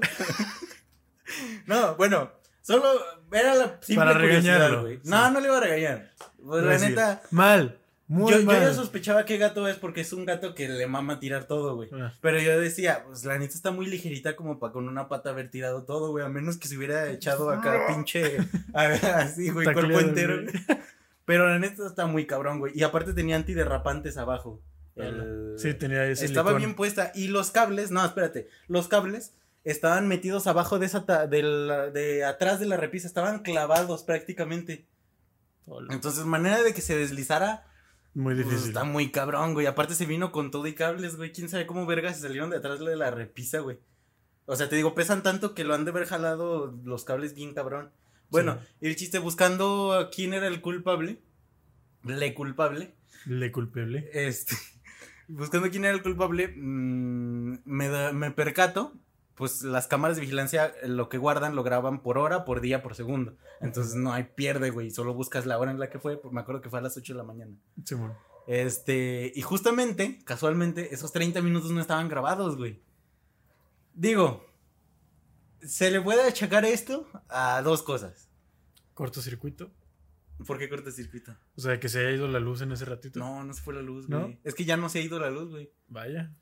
[1.66, 2.30] no, bueno,
[2.62, 2.84] solo
[3.32, 4.96] era la simple Para regañarlo, güey.
[5.02, 5.08] sí.
[5.10, 6.10] No, no le iba a regañar.
[6.44, 7.76] Pues, la decir, neta, Mal.
[8.08, 11.20] Muy yo, yo ya sospechaba qué gato es porque es un gato que le mama
[11.20, 11.88] tirar todo, güey.
[11.92, 15.30] Ah, Pero yo decía, pues la neta está muy ligerita como para con una pata
[15.30, 16.24] haber tirado todo, güey.
[16.24, 18.38] A menos que se hubiera echado acá pinche.
[18.74, 20.42] a ver, así, güey, cuerpo entero.
[20.42, 20.52] güey.
[21.24, 22.72] Pero la neta está muy cabrón, güey.
[22.76, 24.60] Y aparte tenía antiderrapantes abajo.
[24.96, 27.12] El- Sí, tenía ese estaba bien puesta.
[27.14, 28.48] Y los cables, no, espérate.
[28.66, 33.40] Los cables estaban metidos abajo de esa de, la- de atrás de la repisa, estaban
[33.40, 34.86] clavados prácticamente.
[35.90, 37.66] Entonces, manera de que se deslizara,
[38.14, 38.68] Muy pues, difícil.
[38.68, 39.66] está muy cabrón, güey.
[39.66, 41.32] Aparte se vino con todo y cables, güey.
[41.32, 43.78] Quién sabe cómo vergas se salieron de atrás de la repisa, güey.
[44.46, 47.54] O sea, te digo, pesan tanto que lo han de haber jalado los cables bien
[47.54, 47.92] cabrón.
[48.30, 51.20] Bueno, y el chiste buscando a quién era el culpable.
[52.04, 52.94] Le culpable.
[53.26, 54.08] Le culpable.
[54.12, 54.56] Este,
[55.28, 58.94] buscando quién era el culpable, mm, me, da- me percato,
[59.40, 62.82] pues las cámaras de vigilancia eh, lo que guardan lo graban por hora, por día,
[62.82, 63.36] por segundo.
[63.62, 66.42] Entonces no hay pierde, güey, solo buscas la hora en la que fue, pues me
[66.42, 67.56] acuerdo que fue a las 8 de la mañana.
[67.82, 68.12] Simón.
[68.46, 72.82] Este, y justamente, casualmente, esos 30 minutos no estaban grabados, güey.
[73.94, 74.44] Digo,
[75.62, 78.28] se le puede achacar esto a dos cosas.
[78.92, 79.72] Cortocircuito.
[80.46, 81.34] ¿Por qué cortocircuito?
[81.56, 83.18] O sea, que se haya ido la luz en ese ratito.
[83.18, 84.20] No, no se fue la luz, ¿No?
[84.20, 84.38] güey.
[84.44, 85.72] Es que ya no se ha ido la luz, güey.
[85.88, 86.34] Vaya.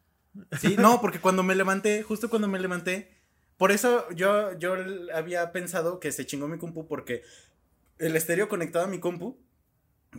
[0.61, 3.11] Sí, no, porque cuando me levanté, justo cuando me levanté,
[3.57, 4.77] por eso yo, yo
[5.15, 7.23] había pensado que se chingó mi compu porque
[7.99, 9.37] el estéreo conectado a mi compu,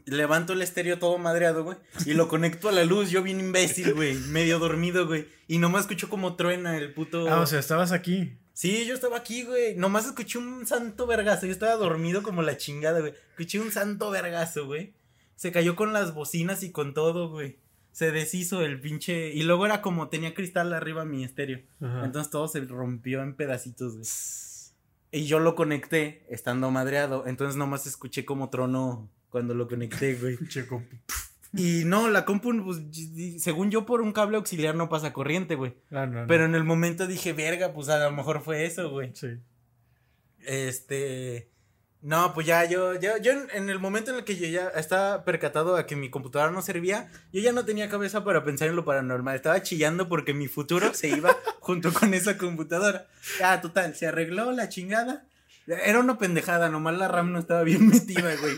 [0.06, 3.94] levanto el estéreo todo madreado, güey, y lo conecto a la luz, yo bien imbécil,
[3.94, 7.30] güey, medio dormido, güey, y nomás escucho como truena el puto...
[7.30, 8.38] Ah, o sea, estabas aquí.
[8.54, 12.58] Sí, yo estaba aquí, güey, nomás escuché un santo vergazo, yo estaba dormido como la
[12.58, 14.94] chingada, güey, escuché un santo vergazo, güey,
[15.36, 17.58] se cayó con las bocinas y con todo, güey.
[17.92, 19.34] Se deshizo el pinche.
[19.34, 21.62] Y luego era como tenía cristal arriba mi estéreo.
[21.82, 22.06] Ajá.
[22.06, 24.08] Entonces todo se rompió en pedacitos, güey.
[25.12, 27.26] Y yo lo conecté estando madreado.
[27.28, 30.38] Entonces nomás escuché como trono cuando lo conecté, güey.
[31.52, 32.80] Y no, la compu, pues,
[33.42, 35.74] según yo, por un cable auxiliar no pasa corriente, güey.
[35.90, 36.28] Ah, no, no.
[36.28, 39.12] Pero en el momento dije, verga, pues a lo mejor fue eso, güey.
[39.16, 39.30] Sí.
[40.46, 41.50] Este.
[42.02, 45.26] No, pues ya yo, yo, yo en, el momento en el que yo ya estaba
[45.26, 48.78] percatado a que mi computadora no servía, yo ya no tenía cabeza para pensar en
[48.78, 49.36] lo paranormal.
[49.36, 53.08] Estaba chillando porque mi futuro se iba junto con esa computadora.
[53.44, 55.28] Ah, total, se arregló la chingada.
[55.68, 58.56] Era una pendejada, nomás la RAM no estaba bien metida, güey.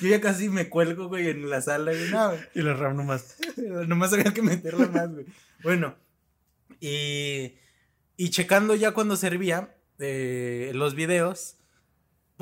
[0.00, 2.10] Yo ya casi me cuelgo, güey, en la sala, güey.
[2.10, 2.40] No, güey.
[2.54, 3.36] Y la RAM nomás.
[3.86, 5.26] Nomás había que meterla más, güey.
[5.62, 5.94] Bueno,
[6.80, 7.54] y,
[8.16, 11.56] y checando ya cuando servía eh, los videos,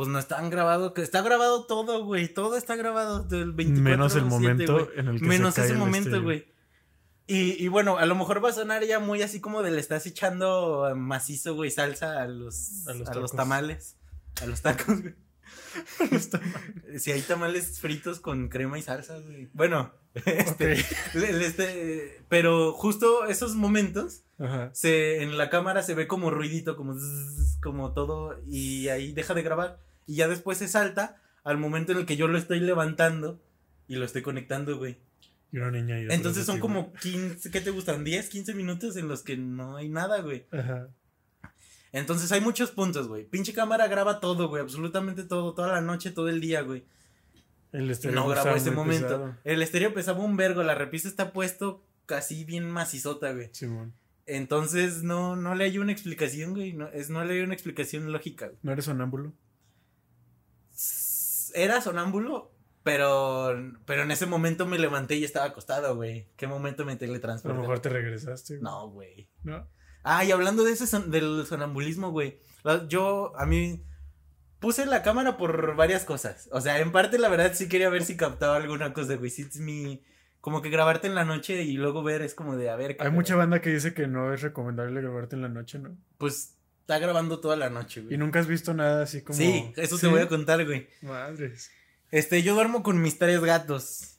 [0.01, 4.17] pues no estaban grabados, que está grabado todo, güey, todo está grabado del 24 Menos
[4.17, 6.47] el momento en el que Menos se cae ese el momento, güey.
[7.27, 9.79] Y, y bueno, a lo mejor va a sonar ya muy así como de le
[9.79, 13.33] estás echando macizo, güey, salsa a los, A los a los tacos.
[13.33, 13.99] tamales,
[14.41, 15.15] a los tacos, güey.
[16.99, 19.51] Si hay tamales fritos con crema y salsa, güey.
[19.53, 20.83] Bueno, este,
[21.15, 24.71] este, pero justo esos momentos Ajá.
[24.73, 26.95] se en la cámara se ve como ruidito, como
[27.63, 31.99] como todo y ahí deja de grabar y ya después se salta al momento en
[31.99, 33.40] el que yo lo estoy levantando
[33.87, 34.99] y lo estoy conectando, güey.
[35.53, 38.03] Y una niña atrás Entonces son como 15, ¿qué te gustan?
[38.03, 40.46] 10, 15 minutos en los que no hay nada, güey.
[40.51, 40.88] Ajá.
[41.92, 43.25] Entonces hay muchos puntos, güey.
[43.25, 46.83] Pinche cámara graba todo, güey, absolutamente todo, toda la noche, todo el día, güey.
[47.70, 49.07] El estéreo No grabó ese muy momento.
[49.07, 49.37] pesado.
[49.44, 53.51] El estéreo pesaba un vergo, la repisa está puesto casi bien macizota, güey.
[53.53, 53.92] Simón.
[54.27, 56.73] Entonces no, no le hay una explicación, güey.
[56.73, 58.59] No, es, no le hay una explicación lógica, güey.
[58.64, 59.33] ¿No eres sonámbulo?
[61.55, 63.55] Era sonámbulo, pero,
[63.87, 66.29] pero en ese momento me levanté y estaba acostado, güey.
[66.37, 67.55] ¿Qué momento me A teletransporté?
[67.57, 68.55] lo mejor te regresaste.
[68.55, 68.63] güey.
[68.63, 69.29] No, güey.
[69.43, 69.69] ¿No?
[70.03, 72.39] Ah, y hablando de ese son- del sonambulismo, güey.
[72.89, 73.85] Yo, a mí,
[74.59, 76.49] puse la cámara por varias cosas.
[76.53, 79.31] O sea, en parte, la verdad, sí quería ver si captaba alguna cosa, güey.
[79.31, 80.03] Sí, es mi.
[80.41, 82.97] Como que grabarte en la noche y luego ver es como de, a ver.
[83.01, 85.97] Hay mucha banda que dice que no es recomendable grabarte en la noche, ¿no?
[86.17, 88.16] Pues está grabando toda la noche, Y güey.
[88.19, 89.37] nunca has visto nada así como.
[89.38, 90.03] Sí, eso Sí.
[90.03, 90.88] te voy a contar, güey.
[91.03, 91.71] Madres.
[92.11, 94.16] Este, yo duermo con mis tres gatos.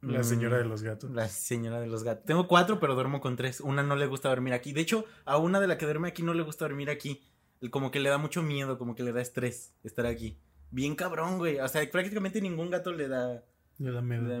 [0.00, 1.10] La Mm, señora de los gatos.
[1.10, 2.24] La señora de los gatos.
[2.24, 3.60] Tengo cuatro, pero duermo con tres.
[3.60, 4.72] Una no le gusta dormir aquí.
[4.72, 7.22] De hecho, a una de la que duerme aquí no le gusta dormir aquí.
[7.70, 10.38] Como que le da mucho miedo, como que le da estrés estar aquí.
[10.70, 11.58] Bien cabrón, güey.
[11.58, 13.42] O sea, prácticamente ningún gato le da,
[13.78, 14.40] Le da le da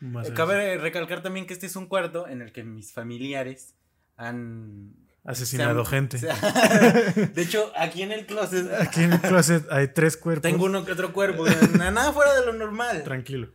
[0.00, 0.24] miedo.
[0.26, 3.74] Eh, Cabe recalcar también que este es un cuarto en el que mis familiares
[4.16, 4.94] han...
[5.24, 6.18] Asesinado gente.
[7.34, 10.42] de hecho, aquí en el closet Aquí en el closet hay tres cuerpos.
[10.42, 11.46] tengo uno que otro cuerpo.
[11.78, 13.02] na- Nada fuera de lo normal.
[13.04, 13.48] Tranquilo.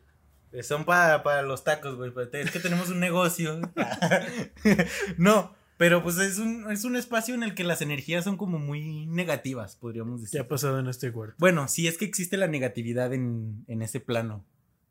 [0.51, 2.12] Eh, Son para, para los tacos, güey.
[2.34, 3.62] Es que tenemos un negocio.
[5.17, 8.58] no, pero pues es un, es un espacio en el que las energías son como
[8.60, 10.39] muy negativas, podríamos ¿Qué decir.
[10.41, 11.36] ha pasado en este cuarto?
[11.38, 14.43] Bueno, si es que existe la negatividad en, en ese plano.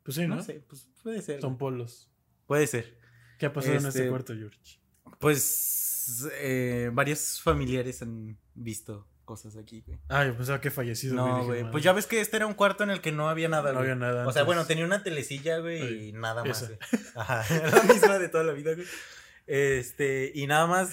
[0.04, 0.36] Pues sí, ¿no?
[0.36, 1.40] No sé, pues puede ser.
[1.40, 2.08] Son polos.
[2.46, 2.96] Puede ser.
[3.38, 4.78] ¿Qué ha pasado en Este, este cuarto, George?
[5.18, 5.88] Pues
[6.40, 9.98] eh, varios familiares han visto cosas aquí, güey.
[10.08, 11.14] Ah, yo pensaba que fallecido.
[11.14, 11.70] No, güey.
[11.70, 13.78] Pues ya ves que este era un cuarto en el que no había nada, No
[13.80, 13.90] güey.
[13.90, 14.26] había nada.
[14.26, 14.46] O sea, antes.
[14.46, 16.66] bueno, tenía una telecilla, güey, y nada más, esa.
[16.68, 17.02] güey.
[17.14, 17.44] Ajá,
[17.76, 18.86] la misma de toda la vida, güey.
[19.46, 20.90] Este, y nada más,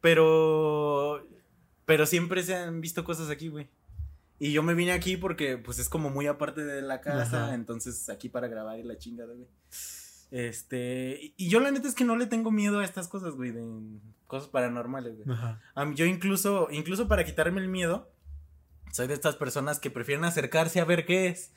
[0.00, 1.26] pero,
[1.84, 3.68] pero siempre se han visto cosas aquí, güey.
[4.38, 7.54] Y yo me vine aquí porque, pues, es como muy aparte de la casa, Ajá.
[7.54, 9.46] entonces aquí para grabar y la chingada, güey.
[10.32, 13.52] Este, y yo la neta es que no le tengo miedo a estas cosas, güey,
[13.52, 13.62] de
[14.32, 15.28] cosas paranormales, güey.
[15.86, 18.10] Mí- yo incluso, incluso para quitarme el miedo,
[18.90, 21.52] soy de estas personas que prefieren acercarse a ver qué es,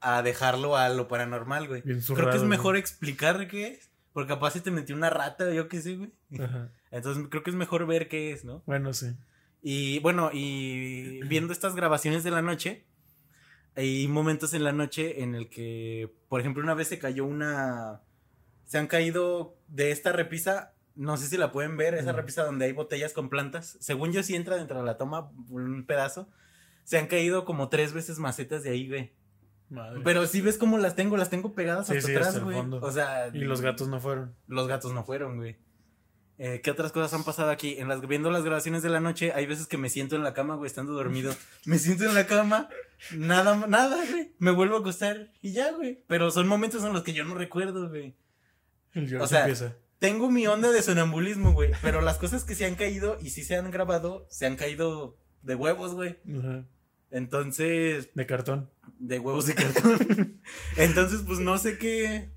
[0.00, 1.82] a dejarlo a lo paranormal, güey.
[1.82, 2.48] Bien Creo que es güey.
[2.50, 6.12] mejor explicar qué es, porque capaz se te metió una rata, yo qué sé, güey.
[6.40, 6.70] Ajá.
[6.92, 8.62] Entonces creo que es mejor ver qué es, ¿no?
[8.66, 9.14] Bueno, sí.
[9.62, 12.86] Y bueno, y viendo estas grabaciones de la noche,
[13.74, 18.00] hay momentos en la noche en el que, por ejemplo, una vez se cayó una...
[18.64, 22.64] Se han caído de esta repisa, no sé si la pueden ver, esa repisa donde
[22.64, 23.76] hay botellas con plantas.
[23.80, 26.28] Según yo, sí entra dentro de la toma un pedazo.
[26.84, 29.12] Se han caído como tres veces macetas de ahí, güey.
[29.68, 30.00] Madre.
[30.04, 32.56] Pero si ves cómo las tengo, las tengo pegadas Sí, hasta sí, atrás, hasta güey.
[32.56, 32.80] fondo.
[32.80, 34.34] O sea, Y los gatos no fueron.
[34.46, 35.56] los gatos no fueron, güey.
[36.38, 37.76] Eh, ¿Qué otras cosas han pasado aquí?
[37.78, 40.34] En las, viendo las grabaciones de la noche, hay veces que me siento en la
[40.34, 41.34] cama, güey, estando dormido.
[41.64, 42.68] Me siento en la cama,
[43.14, 44.34] nada, nada, güey.
[44.38, 46.04] Me vuelvo a acostar y ya, güey.
[46.06, 48.14] Pero son momentos en los que yo no recuerdo, güey.
[48.92, 49.76] El George O sea, empieza.
[49.98, 51.70] Tengo mi onda de sonambulismo, güey.
[51.82, 55.16] Pero las cosas que se han caído y sí se han grabado, se han caído
[55.42, 56.18] de huevos, güey.
[56.38, 56.64] Ajá.
[57.10, 58.68] Entonces, De cartón.
[58.98, 60.40] de huevos de cartón.
[60.76, 62.28] Entonces, pues no sé qué.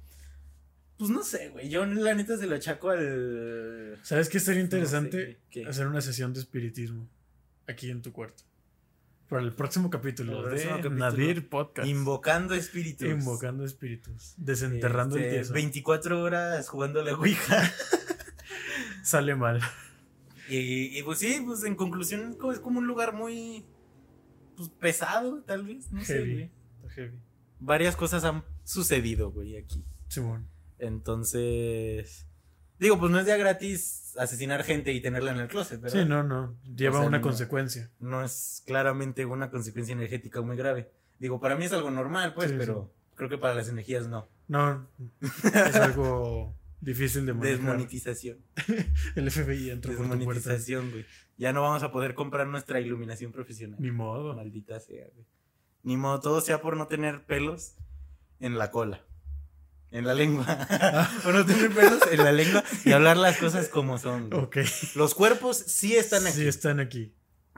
[0.98, 1.69] Pues no sé, güey.
[1.69, 3.98] Yo la neta se lo achaco al.
[4.04, 5.39] ¿Sabes qué sería No sé, interesante?
[5.67, 7.08] Hacer una sesión de espiritismo.
[7.67, 8.43] Aquí en tu cuarto.
[9.29, 10.95] Para el próximo capítulo El de capítulo.
[10.95, 11.87] Nadir Podcast.
[11.87, 13.07] Invocando espíritus.
[13.07, 14.33] Invocando espíritus.
[14.37, 15.53] Desenterrando el Este, tieso.
[15.53, 17.71] 24 horas jugando a la Ouija.
[19.03, 19.61] Sale mal.
[20.49, 23.65] y, y, pues sí, pues en conclusión co- es como un lugar muy.
[24.57, 25.91] Pues pesado, tal vez.
[25.91, 26.33] No sé, Heavy.
[26.33, 26.51] güey.
[26.81, 27.17] Está heavy.
[27.59, 29.85] Varias cosas han sucedido, güey, aquí.
[30.07, 30.47] Simón.
[30.79, 32.25] Entonces.
[32.79, 36.01] Digo, pues no es ya gratis asesinar gente y tenerla en el closet, ¿verdad?
[36.01, 36.55] Sí, no, no.
[36.75, 37.91] Lleva O sea, una no- consecuencia.
[37.99, 40.89] no es claramente una consecuencia energética muy grave.
[41.19, 44.27] Digo, para mí es algo normal, pues, Sí, pero creo que para las energías no.
[44.47, 44.87] No.
[45.21, 47.57] Es algo difícil de manejar.
[47.57, 48.37] Desmonetización.
[49.15, 50.17] El FBI entró por tu puerta.
[50.17, 51.05] Desmonetización, güey.
[51.37, 53.79] Ya no vamos a poder comprar nuestra iluminación profesional.
[53.81, 54.33] Ni modo.
[54.35, 55.25] Maldita sea, güey.
[55.83, 57.75] Ni modo, todo sea por no tener pelos
[58.39, 59.03] en la cola.
[59.91, 60.45] En la lengua.
[61.23, 64.30] por no tener pelos en la lengua y hablar las cosas como son.
[64.30, 64.43] güey.
[64.43, 64.58] Ok.
[64.95, 66.36] Los cuerpos sí están aquí.
[66.38, 67.13] Sí, están aquí.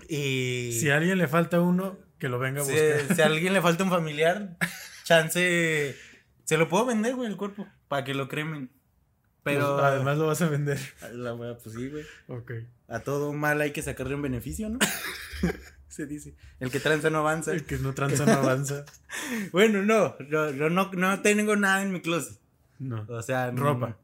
[0.08, 3.16] Y Si a alguien le falta uno, que lo venga a si, buscar.
[3.16, 4.58] si a alguien le falta un familiar,
[5.04, 5.96] chance.
[6.46, 7.68] Se lo puedo vender, güey, el cuerpo.
[7.88, 8.72] Para que lo cremen.
[9.44, 9.74] Pero.
[9.76, 10.80] Pues, Además lo vas a vender.
[11.14, 12.06] La wea, pues sí, güey.
[12.28, 12.52] Ok.
[12.88, 14.80] A todo mal hay que sacarle un beneficio, ¿no?
[15.92, 16.34] Se dice.
[16.60, 17.52] El que tranza no avanza.
[17.52, 18.86] El que no tranza no avanza.
[19.52, 22.40] Bueno, no, yo, yo no, no tengo nada en mi closet.
[22.80, 23.06] No.
[23.10, 23.98] O sea, no- Ropa.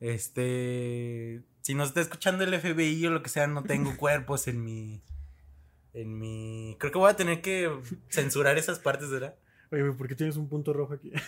[0.00, 4.64] Este, si nos está escuchando el FBI o lo que sea, no tengo cuerpos en
[4.64, 5.02] mi,
[5.92, 6.76] en mi.
[6.78, 7.68] Creo que voy a tener que
[8.08, 9.34] censurar esas partes, ¿verdad?
[9.72, 11.12] Oye, ¿por qué tienes un punto rojo aquí?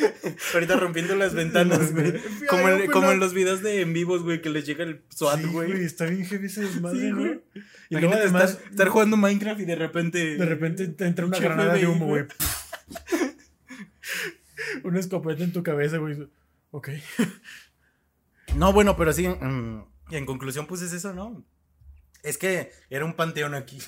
[0.54, 2.14] Ahorita rompiendo las ventanas, güey.
[2.48, 5.40] Como, en- como en los videos de en vivos, güey, que les llega el SWAT,
[5.40, 5.84] Sí, güey.
[5.84, 7.16] Está bien heavy ese desmadre, Sí, ¿no?
[7.18, 7.40] güey.
[7.90, 10.36] Y luego además, estar, estar jugando Minecraft y de repente.
[10.36, 12.24] de repente te entra una granada de humo, güey.
[12.24, 12.36] güey.
[14.84, 16.28] Una escopeta en tu cabeza, güey.
[16.70, 16.90] Ok.
[18.54, 19.28] No, bueno, pero sí.
[19.28, 21.44] mm, Y en conclusión, pues es eso, ¿no?
[22.22, 23.78] Es que era un panteón aquí.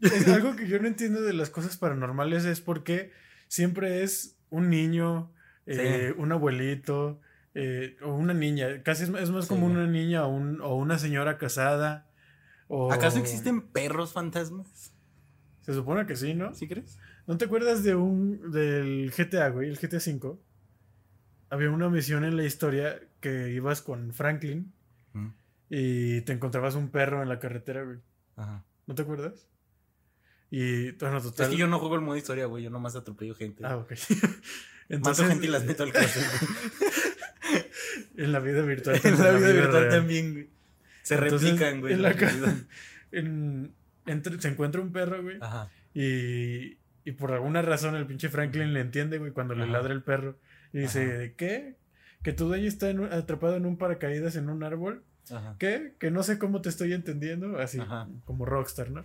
[0.00, 3.12] Es algo que yo no entiendo de las cosas paranormales es porque
[3.48, 5.32] siempre es un niño,
[5.66, 7.20] eh, un abuelito,
[7.54, 8.82] eh, o una niña.
[8.82, 9.48] Casi es, es más Sí.
[9.48, 12.06] como una niña o, un- o una señora casada.
[12.68, 12.92] O...
[12.92, 14.92] ¿Acaso existen perros fantasmas?
[15.62, 16.54] Se supone que sí, ¿no?
[16.54, 16.98] ¿Sí crees?
[17.26, 20.36] ¿No te acuerdas de un del GTA, güey, el GTA V?
[21.50, 24.72] Había una misión en la historia que ibas con Franklin
[25.70, 27.98] y te encontrabas un perro en la carretera, güey.
[28.36, 28.64] Ajá.
[28.86, 29.48] ¿No te acuerdas?
[30.50, 31.46] Y bueno, total.
[31.46, 32.62] Es que yo no juego el modo historia, güey.
[32.64, 33.64] Yo nomás atropello gente.
[33.66, 33.92] Ah, ok.
[35.02, 36.22] Mato gente y las meto al closet.
[38.16, 39.00] en la vida virtual.
[39.02, 39.88] en la vida virtual real.
[39.90, 40.48] también, güey.
[41.02, 41.94] Se Entonces, replican, güey.
[41.94, 42.54] En la ca- realidad.
[43.12, 43.72] en-
[44.06, 45.38] entre- se encuentra un perro, güey.
[45.40, 45.70] Ajá.
[45.94, 50.02] Y, y por alguna razón el pinche Franklin le entiende, güey, cuando le ladra el
[50.02, 50.38] perro.
[50.72, 51.12] Y dice, Ajá.
[51.18, 51.74] ¿de qué?
[52.22, 55.02] ¿Que tu dueño está en un- atrapado en un paracaídas en un árbol?
[55.30, 55.56] Ajá.
[55.58, 55.94] ¿Qué?
[55.98, 57.58] Que no sé cómo te estoy entendiendo.
[57.58, 58.08] Así, Ajá.
[58.24, 59.04] como Rockstar, ¿no?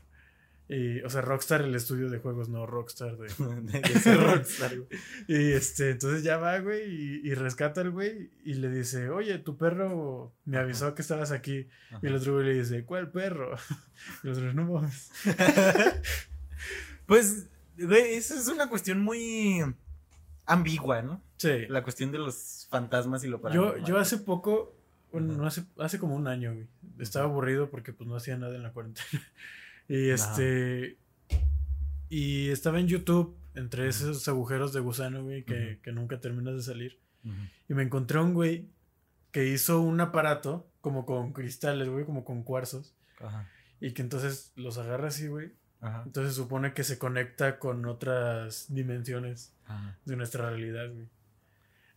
[0.74, 3.28] Y, o sea, Rockstar el estudio de juegos, no Rockstar de...
[3.62, 4.88] De, de ser rockstar, güey.
[5.28, 9.38] Y este, entonces ya va, güey, y, y rescata al güey y le dice, oye,
[9.40, 11.68] tu perro me avisó que estabas aquí.
[12.02, 13.54] Y el otro güey le dice, ¿cuál perro?
[14.24, 15.12] Y el otro, no mames.
[17.06, 19.62] Pues, güey, eso es una cuestión muy
[20.46, 21.22] ambigua, ¿no?
[21.36, 21.66] Sí.
[21.68, 23.84] La cuestión de los fantasmas y lo Yo, paranormal.
[23.84, 24.74] yo hace poco,
[25.12, 26.68] bueno, no hace, hace como un año, güey.
[27.00, 29.22] Estaba aburrido porque pues no hacía nada en la cuarentena.
[29.92, 30.98] Y este.
[32.08, 36.62] Y estaba en YouTube, entre esos agujeros de gusano, güey, que, que nunca terminas de
[36.62, 37.00] salir.
[37.68, 38.70] Y me encontré un güey
[39.32, 42.96] que hizo un aparato, como con cristales, güey, como con cuarzos.
[43.20, 43.50] Ajá.
[43.82, 45.52] Y que entonces los agarra así, güey.
[45.82, 46.04] Ajá.
[46.06, 50.00] Entonces supone que se conecta con otras dimensiones Ajá.
[50.06, 51.10] de nuestra realidad, güey.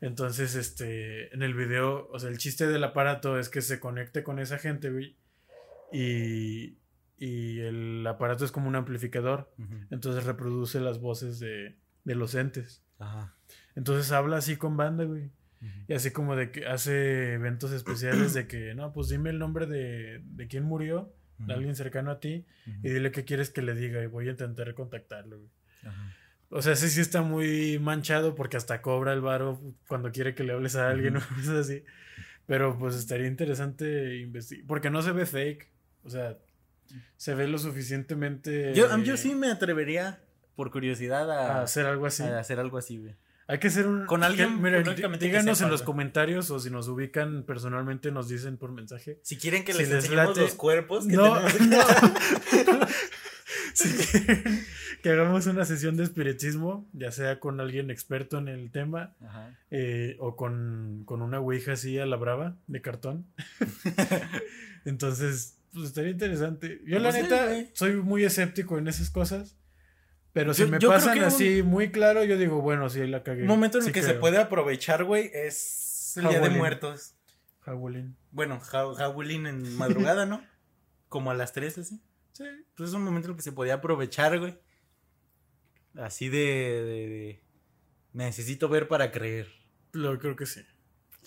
[0.00, 4.24] Entonces, este, en el video, o sea, el chiste del aparato es que se conecte
[4.24, 5.16] con esa gente, güey.
[5.92, 6.76] Y,
[7.18, 9.53] y el aparato es como un amplificador.
[9.90, 12.83] Entonces reproduce las voces de, de los entes.
[12.98, 13.35] Ajá.
[13.74, 15.31] Entonces habla así con banda, güey.
[15.88, 19.64] Y así como de que hace eventos especiales de que, no, pues dime el nombre
[19.66, 22.44] de, de quién murió, de alguien cercano a ti,
[22.83, 25.50] y dile qué quieres que le diga y voy a intentar contactarlo, güey.
[25.87, 26.14] Ajá.
[26.57, 30.44] O sea, ese sí está muy manchado porque hasta cobra el varo cuando quiere que
[30.44, 31.83] le hables a alguien o cosas así.
[32.46, 34.64] Pero pues estaría interesante investigar.
[34.68, 35.68] Porque no se ve fake.
[36.05, 36.38] O sea,
[37.16, 38.73] se ve lo suficientemente.
[38.75, 40.20] Yo, yo sí me atrevería,
[40.57, 42.23] por curiosidad, a, A hacer algo así.
[42.23, 43.14] a hacer algo así, güey.
[43.47, 44.07] Hay que hacer un.
[44.07, 45.87] Con alguien, que díganos sepa, en los güey.
[45.87, 49.18] comentarios o si nos ubican personalmente, nos dicen por mensaje.
[49.23, 51.68] Si quieren que Si les, les enseñemos los cuerpos que No, tenemos.
[52.66, 52.87] no.
[53.75, 54.64] Si quieren
[55.03, 59.51] que hagamos una sesión de espiritismo, ya sea con alguien experto en el tema Ajá.
[59.70, 63.27] eh, o con, con una ouija así a la brava de cartón.
[64.85, 66.80] Entonces, pues estaría interesante.
[66.87, 69.56] Yo, la Pues neta, soy muy escéptico en esas cosas.
[70.32, 73.22] Pero si Yo- me yo pasan un- así muy claro, yo digo, bueno, sí, la
[73.22, 73.42] cagué.
[73.42, 76.50] Un momento en el Sí que se puede aprovechar, güey, es el Día de.
[76.50, 77.14] Muertos.
[77.60, 78.16] Halloween.
[78.30, 78.84] Bueno, ja-
[79.46, 80.42] en madrugada, ¿no?
[81.08, 82.00] Como a las 3 así.
[82.32, 82.44] Sí.
[82.76, 84.58] Pues es un momento en el que se podía aprovechar, güey.
[85.96, 87.44] Así de, de- de-
[88.12, 89.48] Necesito ver para creer.
[89.92, 90.60] Lo creo que sí.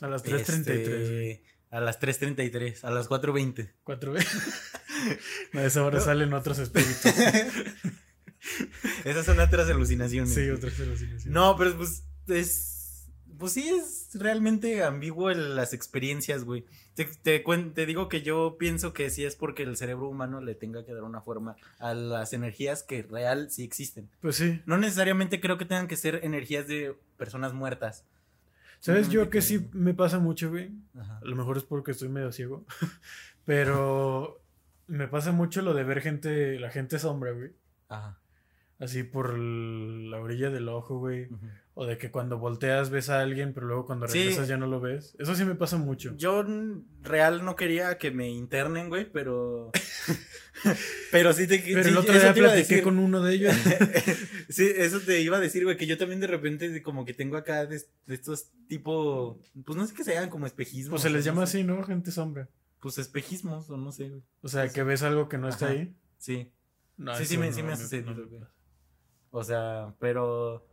[0.01, 0.65] A las 3.33.
[1.09, 1.31] güey.
[1.31, 3.71] Este, a las 3.33, a las 4.20.
[3.83, 4.71] Cuatro veces.
[5.53, 7.05] a esa hora salen otros espíritus.
[9.03, 10.33] Esas son otras alucinaciones.
[10.33, 11.27] sí, otras alucinaciones.
[11.27, 12.75] No, pero pues es.
[13.37, 16.65] Pues sí, es realmente ambiguo las experiencias, güey.
[16.95, 20.55] Te, te, te digo que yo pienso que sí es porque el cerebro humano le
[20.55, 24.09] tenga que dar una forma a las energías que real sí existen.
[24.21, 24.59] Pues sí.
[24.65, 28.05] No necesariamente creo que tengan que ser energías de personas muertas.
[28.79, 30.71] ¿Sabes yo que sí me pasa mucho, güey?
[30.99, 31.19] Ajá.
[31.21, 32.65] A lo mejor es porque estoy medio ciego.
[33.45, 34.41] Pero
[34.87, 37.51] me pasa mucho lo de ver gente, la gente sombra, güey.
[37.89, 38.17] Ajá.
[38.79, 41.29] Así por la orilla del ojo, güey.
[41.73, 44.19] O de que cuando volteas ves a alguien, pero luego cuando Sí.
[44.19, 45.15] regresas ya no lo ves.
[45.17, 46.15] Eso sí me pasa mucho.
[46.15, 46.45] Yo
[47.01, 49.71] real no quería que me internen, güey, pero.
[51.11, 52.83] pero sí te pero sí, el otro día te platiqué decir.
[52.83, 53.55] con uno de ellos.
[54.49, 57.37] sí, eso te iba a decir, güey, que yo también de repente como que tengo
[57.37, 60.89] acá de, de estos tipo, pues no sé qué sean, como espejismos.
[60.89, 61.57] pues se les llama no sé.
[61.59, 61.83] así, ¿no?
[61.83, 62.47] Gente sombra.
[62.79, 64.21] Pues espejismos, o no sé, güey.
[64.41, 65.95] O sea, que ves algo que no está ahí.
[66.19, 66.51] Sí.
[66.95, 68.41] No, sí, sí me, no, sí me ha no, sucedido, güey.
[69.31, 70.65] O sea, pero,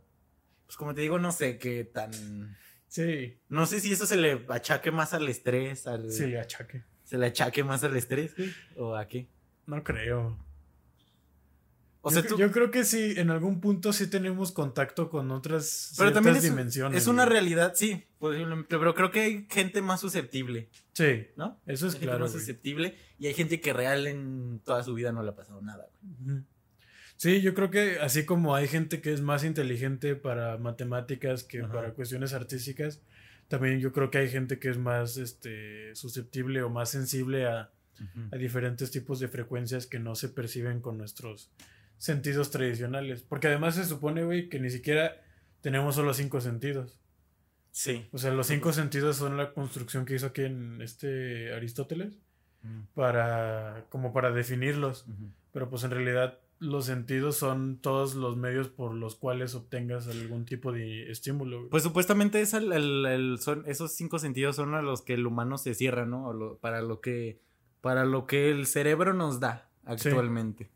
[0.65, 2.57] pues como te digo, no sé qué tan...
[2.87, 6.11] Sí, No sé si eso se le achaque más al estrés, al...
[6.11, 6.83] sí le achaque.
[7.03, 9.27] Se le achaque más al estrés, güey, o a qué.
[9.67, 10.37] No creo.
[12.01, 12.37] O sea, yo, tú...
[12.37, 16.43] yo creo que sí, en algún punto sí tenemos contacto con otras Pero también es,
[16.43, 17.01] dimensiones.
[17.01, 21.59] es una realidad, sí, posiblemente, pero creo que hay gente más susceptible, Sí, ¿no?
[21.65, 22.19] eso es Hay gente claro.
[22.25, 22.39] más güey.
[22.41, 25.87] susceptible y hay gente que real en toda su vida no le ha pasado nada,
[26.25, 26.43] güey.
[27.17, 31.61] Sí, yo creo que así como hay gente que es más inteligente para matemáticas que
[31.61, 31.71] Ajá.
[31.71, 33.01] para cuestiones artísticas,
[33.47, 37.71] también yo creo que hay gente que es más este, susceptible o más sensible a,
[38.31, 41.51] a diferentes tipos de frecuencias que no se perciben con nuestros
[41.97, 43.21] sentidos tradicionales.
[43.21, 45.21] Porque además se supone, güey, que ni siquiera
[45.61, 46.99] tenemos solo cinco sentidos.
[47.71, 48.07] Sí.
[48.11, 52.17] O sea, los cinco sentidos son la construcción que hizo aquí en este Aristóteles
[52.93, 55.05] para como para definirlos.
[55.51, 60.45] Pero pues en realidad los sentidos son todos los medios por los cuales obtengas algún
[60.45, 61.67] tipo de estímulo.
[61.69, 65.27] Pues supuestamente es el, el- el- son, esos cinco sentidos son a los que el
[65.27, 66.31] humano se cierra, ¿no?
[66.33, 67.39] Lo- para lo que
[67.81, 70.71] para lo que el cerebro nos da actualmente.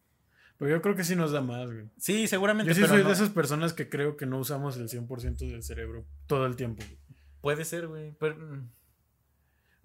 [0.59, 1.85] Pero yo creo que sí nos da más, güey.
[1.97, 2.69] Sí, seguramente.
[2.69, 5.37] Yo sí pero soy no- de esas personas que creo que no usamos el 100%
[5.49, 6.83] del cerebro todo el tiempo.
[6.85, 6.97] güey.
[7.41, 8.13] Puede ser, güey.
[8.19, 8.69] pero- mm,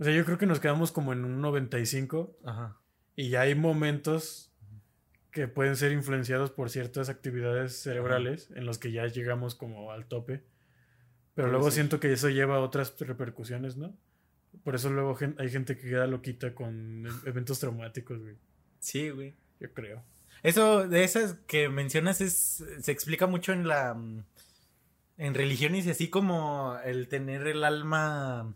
[0.01, 2.77] O sea, yo creo que nos quedamos como en un 95 Ajá.
[3.15, 4.51] y ya hay momentos
[5.35, 10.07] que pueden ser influenciados por ciertas actividades cerebrales en los que ya llegamos como al
[10.07, 10.45] tope.
[11.35, 11.73] Pero luego ser.
[11.73, 13.93] siento que eso lleva a otras repercusiones, ¿no?
[14.63, 18.37] Por eso luego hay gente que queda loquita con eventos traumáticos, güey.
[18.79, 19.35] Sí, güey.
[19.59, 20.05] Yo creo.
[20.45, 24.25] Eso de esas que mencionas es se explica mucho en la mm,
[25.19, 28.55] en religiones y así como el tener el alma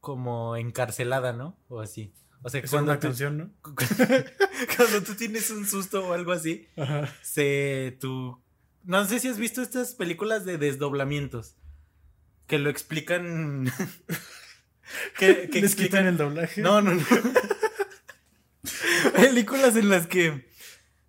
[0.00, 1.54] como encarcelada, ¿no?
[1.68, 2.14] O así.
[2.46, 3.50] O sea, Es cuando una tú, canción, ¿no?
[4.76, 7.12] cuando tú tienes un susto o algo así, Ajá.
[7.20, 8.40] se tú
[8.84, 11.56] no sé si has visto estas películas de desdoblamientos
[12.46, 13.66] que lo explican
[15.18, 16.62] que, que ¿Les quitan explican el doblaje?
[16.62, 17.04] no, no, no.
[19.16, 20.48] películas en las que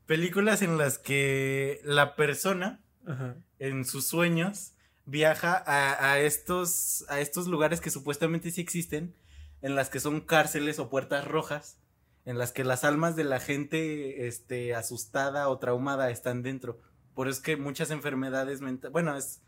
[0.08, 3.36] películas en las que la persona Ajá.
[3.60, 4.72] en sus sueños
[5.06, 9.14] viaja a, a estos a estos lugares que supuestamente sí existen
[9.62, 11.80] en las que son cárceles o puertas rojas
[12.26, 16.80] en las que las almas de la gente este asustada o traumada están dentro
[17.14, 19.42] por eso es que muchas enfermedades mentales bueno es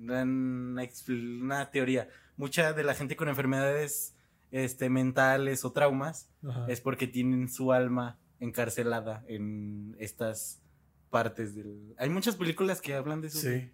[0.00, 4.14] una, teoría mucha de la gente con enfermedades
[4.50, 6.66] este mentales o traumas Ajá.
[6.68, 10.60] es porque tienen su alma encarcelada en estas
[11.10, 11.94] partes del...
[11.96, 13.70] Hay muchas películas que hablan de eso, Sí.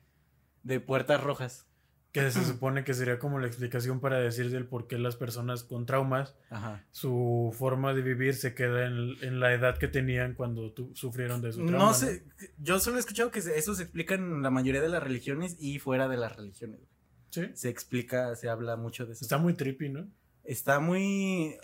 [0.63, 1.67] de puertas rojas.
[2.13, 5.63] Que se supone que sería como la explicación para decir del por qué las personas
[5.65, 6.85] con traumas, Ajá.
[6.91, 11.41] su forma de vivir se queda en, en la edad que tenían cuando tu- sufrieron
[11.41, 11.79] de su trauma.
[11.87, 12.25] No sé,
[12.59, 15.79] yo solo he escuchado que eso se explica en la mayoría de las religiones y
[15.79, 16.81] fuera de las religiones.
[17.31, 17.43] Sí.
[17.55, 19.25] Se explica, se habla mucho de eso.
[19.25, 20.09] Está muy trippy, ¿no?
[20.43, 21.55] Está muy...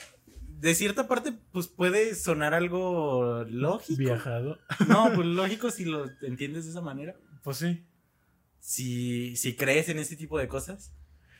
[0.60, 3.98] De cierta parte, pues puede sonar algo lógico.
[3.98, 4.58] Viajado.
[4.88, 7.16] No, pues lógico si lo entiendes de esa manera.
[7.42, 7.84] Pues sí.
[8.66, 10.92] Si, si crees en ese tipo de cosas.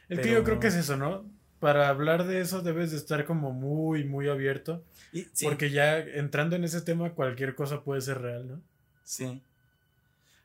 [0.08, 1.28] Es que yo creo que es eso, ¿no?
[1.58, 4.84] Para hablar de eso debes de estar como muy, muy abierto.
[5.12, 5.44] Y, sí.
[5.44, 8.62] Porque ya entrando en ese tema, cualquier cosa puede ser real, ¿no?
[9.02, 9.42] Sí.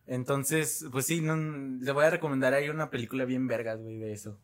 [0.08, 4.12] Entonces, pues sí, no, le voy a recomendar ahí una película bien vergas, güey, de
[4.12, 4.40] eso.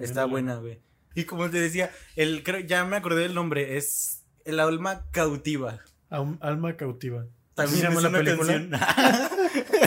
[0.00, 0.80] Está buena, güey.
[1.14, 5.78] Y como te decía, el, creo, ya me acordé del nombre, es El alma cautiva.
[6.08, 7.28] Alma cautiva.
[7.54, 9.29] También ¿Se llama la película?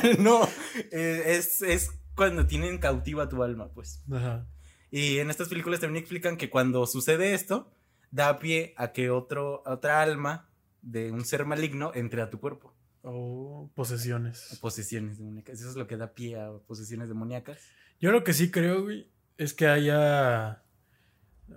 [0.20, 0.48] no,
[0.92, 4.04] eh, es, es cuando tienen cautiva tu alma, pues.
[4.12, 4.46] Ajá.
[4.92, 7.72] Y en estas películas también explican que cuando sucede esto,
[8.12, 10.48] da pie a que otro, otra alma
[10.84, 12.76] de un ser maligno entre a tu cuerpo.
[13.02, 14.60] O posesiones.
[14.62, 15.60] Posesiones demoníacas.
[15.60, 17.58] Eso es lo que da pie a posesiones demoníacas.
[18.00, 20.62] Yo lo que sí creo, güey, es que haya,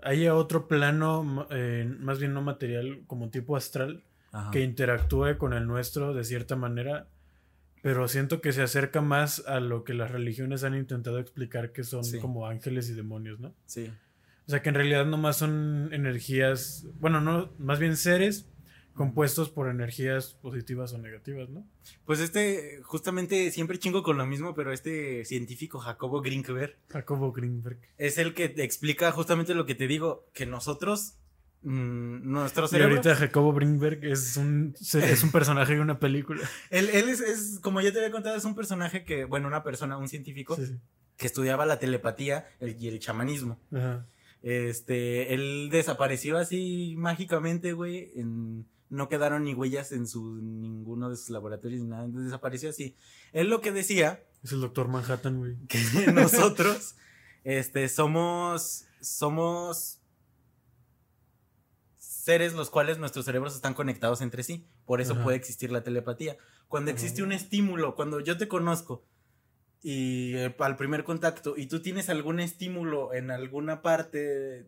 [0.03, 4.51] haya otro plano, eh, más bien no material, como tipo astral, Ajá.
[4.51, 7.09] que interactúe con el nuestro de cierta manera,
[7.87, 11.85] pero siento que se acerca más a lo que las religiones han intentado explicar que
[11.85, 12.19] son Sí.
[12.19, 13.55] como ángeles y demonios, ¿no?
[13.67, 13.93] Sí.
[14.45, 18.49] O sea que en realidad nomás son energías, bueno, no, más bien seres
[18.93, 21.65] compuestos por energías positivas o negativas, ¿no?
[22.05, 27.79] Pues este, justamente siempre chingo con lo mismo, pero este científico Jacobo Grinkberg Jacobo Greenberg.
[27.99, 31.19] es el que te explica justamente lo que te digo, que nosotros,
[31.63, 36.49] mm, nuestro Y cerebro, ahorita Jacobo Greenberg es un, es un personaje de una película.
[36.71, 39.63] él, él es, es, como ya te había contado, es un personaje que, bueno, una
[39.63, 40.75] persona, un científico, Sí, sí.
[41.17, 43.59] que estudiaba la telepatía el- y el chamanismo.
[43.73, 44.07] Ajá.
[44.43, 51.17] Este, él desapareció así mágicamente, güey, en- no quedaron ni huellas en su, ninguno de
[51.17, 52.95] sus laboratorios ni nada, entonces desapareció así.
[53.33, 55.57] Él lo que decía Es el doctor Manhattan, güey.
[55.67, 55.79] que
[56.15, 56.95] nosotros
[57.43, 59.99] este somos somos
[62.27, 64.67] seres los cuales nuestros cerebros están conectados entre sí.
[64.85, 65.23] Por eso Ajá.
[65.23, 66.37] puede existir la telepatía.
[66.67, 69.05] Cuando existe un estímulo, cuando yo te conozco
[69.81, 74.67] y eh, al primer contacto y tú tienes algún estímulo en alguna parte,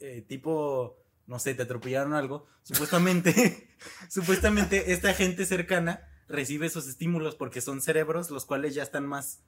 [0.00, 3.70] eh, tipo, no sé, te atropellaron algo, supuestamente,
[4.10, 9.42] supuestamente esta gente cercana recibe esos estímulos porque son cerebros los cuales ya están más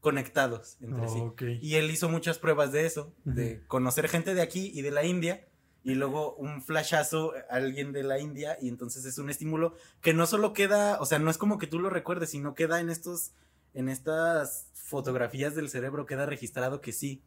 [0.00, 1.58] conectados entre sí.
[1.60, 5.04] Y él hizo muchas pruebas de eso, de conocer gente de aquí y de la
[5.04, 5.46] India,
[5.84, 10.14] y luego un flashazo a alguien de la India, y entonces es un estímulo que
[10.14, 12.90] no solo queda, o sea, no es como que tú lo recuerdes, sino queda en
[12.90, 13.32] estos,
[13.74, 17.22] en estas fotografías del cerebro, queda registrado que sí,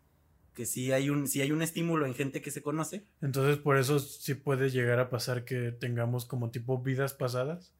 [0.53, 3.03] que sí hay un, sí hay un estímulo en gente que se conoce.
[3.21, 7.73] Entonces, por eso sí puede llegar a pasar que tengamos como tipo vidas pasadas.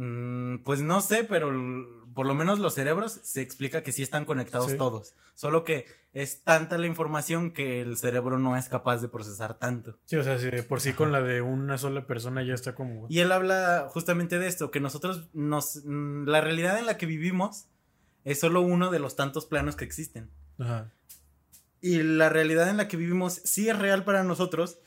[0.00, 1.50] Mm, pues no sé, pero
[2.14, 4.76] por lo menos los cerebros se explica que sí están conectados Sí.
[4.76, 5.14] todos.
[5.34, 9.98] Solo que es tanta la información que el cerebro no es capaz de procesar tanto.
[10.04, 12.76] Sí, o sea, si de por sí con la de una sola persona ya está
[12.76, 13.06] como.
[13.08, 15.82] Y él habla justamente de esto, que nosotros nos...
[15.84, 17.66] mm, La realidad en la que vivimos
[18.24, 20.30] es solo uno de los tantos planos que existen.
[20.60, 20.92] Ajá.
[21.80, 24.78] Y la realidad en la que vivimos sí es real para nosotros,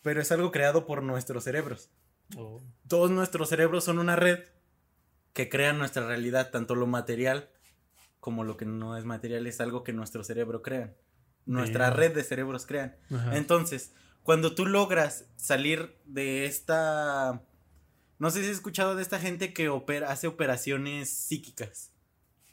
[0.00, 1.90] pero es algo creado por nuestros cerebros.
[2.36, 2.62] Oh.
[2.88, 4.40] Todos nuestros cerebros son una red
[5.34, 7.50] que crea nuestra realidad, tanto lo material
[8.20, 10.94] como lo que no es material, es algo que nuestro cerebro crea.
[11.44, 11.98] Nuestra Bien.
[11.98, 12.96] red de cerebros crean.
[13.14, 13.36] Ajá.
[13.36, 17.42] Entonces, cuando tú logras salir de esta...
[18.18, 21.92] No sé si has escuchado de esta gente que opera, hace operaciones psíquicas,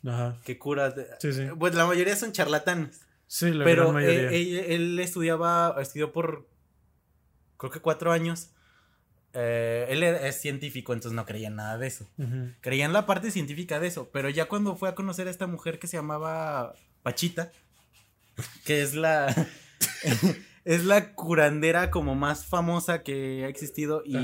[0.05, 0.41] Ajá.
[0.43, 0.93] que cura...
[1.19, 1.47] Sí, sí.
[1.57, 2.99] Pues la mayoría son charlatanes.
[3.27, 4.29] Sí, la pero gran mayoría.
[4.31, 6.49] él, él estudiaba, estudió por,
[7.55, 8.49] creo que cuatro años.
[9.33, 12.05] Eh, él era- es científico, entonces no creía en nada de eso.
[12.17, 12.51] Ujú.
[12.61, 15.47] Creía en la parte científica de eso, pero ya cuando fue a conocer a esta
[15.47, 16.73] mujer que se llamaba
[17.03, 17.51] Pachita,
[18.65, 19.33] que es la
[20.65, 24.15] es la curandera como más famosa que ha existido y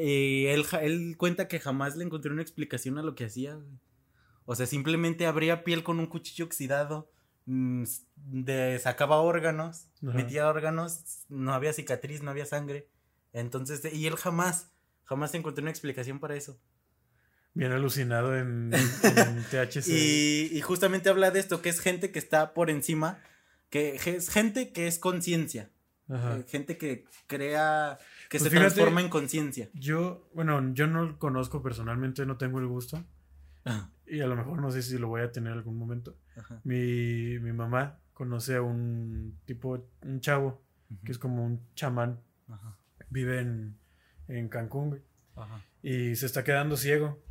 [0.00, 3.58] eh, él, él cuenta que jamás le encontré una explicación a lo que hacía.
[4.44, 7.10] O sea, simplemente abría piel con un cuchillo oxidado,
[7.46, 7.84] mm,
[8.16, 10.16] de, sacaba órganos, Ajá.
[10.16, 12.88] metía órganos, no había cicatriz, no había sangre.
[13.32, 14.70] Entonces, y él jamás,
[15.04, 16.58] jamás encontré una explicación para eso.
[17.54, 19.88] Bien alucinado en, en THC.
[19.88, 23.18] Y, y justamente habla de esto, que es gente que está por encima,
[23.70, 25.70] que es gente que es conciencia,
[26.08, 26.38] Ajá.
[26.38, 27.98] eh, gente que crea,
[28.30, 29.68] que Pues se fíjate- transforma en conciencia.
[29.74, 33.04] Yo, bueno, yo no lo conozco personalmente, no tengo el gusto.
[33.64, 36.16] Ajá, Y a lo mejor no sé si lo voy a tener en algún momento.
[36.36, 40.62] ajá, Mi, mi mamá conoce a un tipo, un chavo,
[41.04, 42.20] que es como un chamán.
[42.48, 42.77] ajá,
[43.10, 43.76] Vive en,
[44.28, 45.02] en Cancún güey,
[45.36, 47.22] ajá, y se está quedando ciego.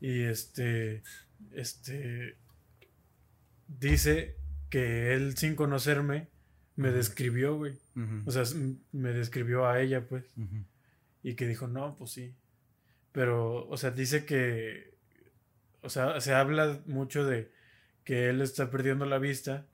[0.00, 1.02] Y este,
[1.52, 2.36] este,
[3.66, 4.36] dice
[4.68, 6.28] que él sin conocerme
[6.74, 7.78] me describió, güey.
[8.26, 8.42] O sea,
[8.92, 10.24] me describió a ella, pues.
[11.22, 12.34] Y que dijo, no, pues sí.
[13.12, 14.94] Pero, o sea, dice que,
[15.80, 17.50] o sea, se habla mucho de
[18.04, 19.66] que él está perdiendo la vista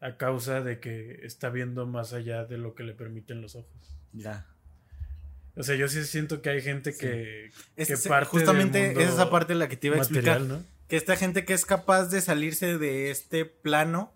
[0.00, 3.97] a causa de que está viendo más allá de lo que le permiten los ojos.
[4.12, 4.46] Ya.
[5.56, 6.98] O sea, yo sí siento que hay gente Sí.
[7.00, 7.46] que,
[7.76, 10.00] Es, que es- parte justamente del mundo es esa parte la que te iba a
[10.00, 10.40] explicar.
[10.86, 14.14] Que esta gente que es capaz de salirse de este plano,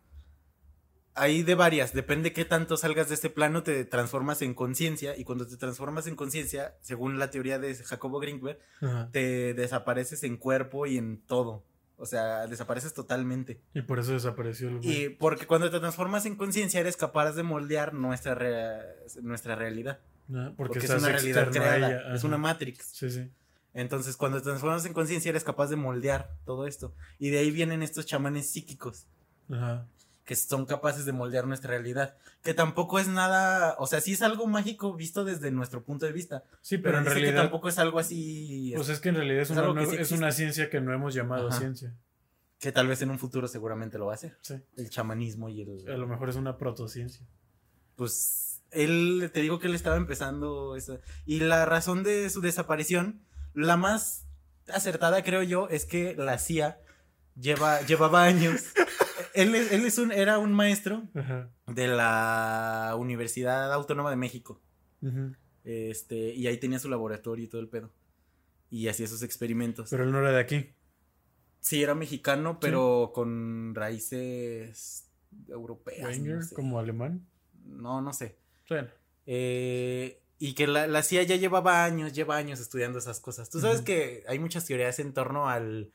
[1.15, 5.25] hay de varias, depende qué tanto salgas de este plano, te transformas en conciencia, y
[5.25, 9.11] cuando te transformas en conciencia, según la teoría de Jacobo Greenberg, Ajá.
[9.13, 11.67] te desapareces en cuerpo y en todo.
[12.03, 13.61] O sea, desapareces totalmente.
[13.75, 15.05] Y por eso desapareció el güey.
[15.05, 18.83] Y porque cuando te transformas en conciencia eres capaz de moldear nuestra, rea-
[19.23, 20.01] nuestra realidad.
[20.35, 22.87] Ah, porque, Porque, es estás una realidad creada, es una matrix.
[22.93, 23.31] Sí, sí.
[23.73, 26.93] Entonces, cuando te transformas en conciencia, eres capaz de moldear todo esto.
[27.21, 29.07] Y de ahí vienen estos chamanes psíquicos,
[29.51, 29.87] Ajá.
[30.25, 32.17] Que son capaces de moldear nuestra realidad.
[32.43, 36.13] Que tampoco es nada, o sea, sí es algo mágico visto desde nuestro punto de
[36.13, 36.45] vista.
[36.61, 39.17] Sí, Pero, pero, en dice que realidad, tampoco es algo así, pues es que en
[39.17, 41.59] realidad es, es una, sí es ciencia que no hemos llamado Ajá.
[41.59, 41.95] ciencia.
[42.61, 44.39] que tal vez en un futuro seguramente lo va a hacer.
[44.43, 44.55] Sí.
[44.77, 45.91] El chamanismo y el...
[45.91, 47.27] A lo mejor es una protociencia.
[47.97, 53.23] pues él, te digo que él estaba empezando esa- y la razón de su desaparición,
[53.55, 54.27] la más
[54.73, 56.79] acertada creo yo, es que la CIA
[57.37, 58.63] lleva, llevaba años.
[59.35, 61.51] él, es- él es un, era un maestro Ajá.
[61.67, 64.61] de la Universidad Autónoma de México.
[65.65, 67.93] Este, y ahí tenía su laboratorio y todo el pedo.
[68.71, 69.91] Y hacía sus experimentos.
[69.91, 70.71] Pero él no era de aquí.
[71.61, 75.09] sí, era mexicano, pero con raíces
[75.49, 76.09] europeas.
[76.09, 76.55] Wenger, No, sé.
[76.55, 77.27] como alemán.
[77.65, 78.37] no, no sé.
[78.69, 78.89] Bueno.
[79.27, 83.49] Eh, y que la, la CIA ya llevaba años, lleva años estudiando esas cosas.
[83.51, 85.93] Tú sabes que hay muchas teorías en torno al,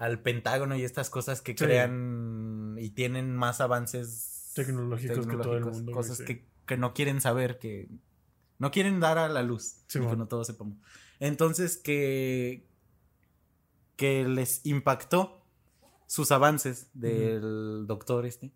[0.00, 1.64] al Pentágono y estas cosas que Sí.
[1.64, 6.24] crean y tienen más avances Tecnológicos que todo el mundo, Cosas sí.
[6.24, 7.88] que, que no quieren saber que
[8.58, 9.76] No quieren dar a la luz.
[9.86, 10.76] Sí, y que no todos sepamos.
[11.20, 12.66] Entonces que.
[13.96, 15.44] que les impactó
[16.06, 18.52] sus avances del doctor este.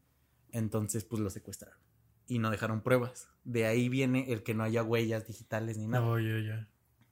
[0.51, 1.78] Entonces, pues lo secuestraron.
[2.26, 3.28] Y no dejaron pruebas.
[3.45, 6.07] De ahí viene el que no haya huellas digitales ni nada.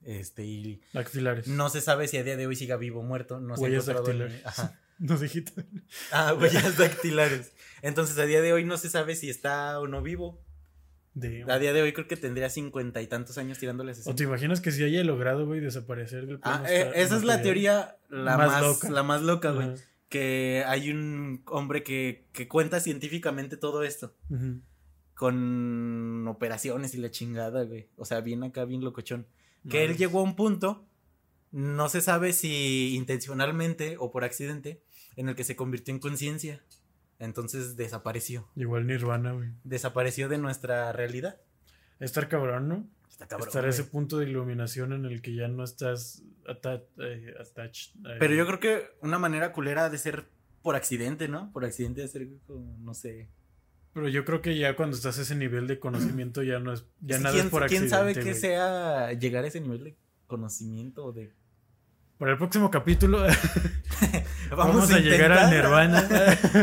[0.05, 1.47] Este, y Dactilares.
[1.49, 3.39] no se sabe si a día de hoy siga vivo o muerto.
[3.41, 4.47] No se ha Huellas en- dactilares.
[4.47, 4.79] Ajá.
[4.99, 5.67] No digital.
[6.13, 7.53] Ah, huellas dactilares.
[7.81, 10.41] Entonces, a día de hoy no se sabe si está o no vivo.
[11.15, 11.45] De...
[11.49, 14.15] A día de hoy creo que tendría cincuenta y tantos años tirándole ¿O 60.
[14.17, 17.97] te imaginas que si haya logrado, güey, desaparecer del Ah, eh, esa es la teoría
[18.11, 18.91] la Más más, loca.
[18.91, 19.71] la más loca, güey.
[20.09, 24.15] Que hay un hombre que, que cuenta científicamente todo esto.
[25.15, 27.89] Con operaciones y la chingada, güey.
[27.97, 29.27] O sea, bien acá, bien locochón.
[29.69, 29.99] Que él Madres.
[29.99, 30.85] llegó a un punto,
[31.53, 34.83] no se sabe si intencionalmente o por accidente,
[35.17, 36.63] en el que se convirtió en conciencia.
[37.19, 38.49] Entonces desapareció.
[38.57, 39.51] Igual Nirvana, güey.
[39.63, 41.41] Desapareció de nuestra realidad.
[42.01, 42.87] Estar cabrón, ¿no?
[43.09, 46.83] Está cabrón, Estar a ese punto de iluminación en el que ya no estás atta-
[46.99, 47.95] eh, attached.
[48.07, 50.27] eh, Pero yo creo que una manera culera de ser
[50.63, 51.53] por accidente, ¿no?
[51.53, 53.29] Por accidente de ser, como, no sé.
[53.95, 56.85] Pero yo creo que ya cuando estás a ese nivel de conocimiento ya no es.
[57.01, 58.15] Ya nada ¿quién, es por quién accidente.
[58.15, 61.33] sabe qué sea llegar a ese nivel de conocimiento de...
[62.17, 63.19] Para el próximo capítulo
[64.51, 65.53] Vamos, vamos, a, llegar intentar.
[65.53, 66.09] Nirvana.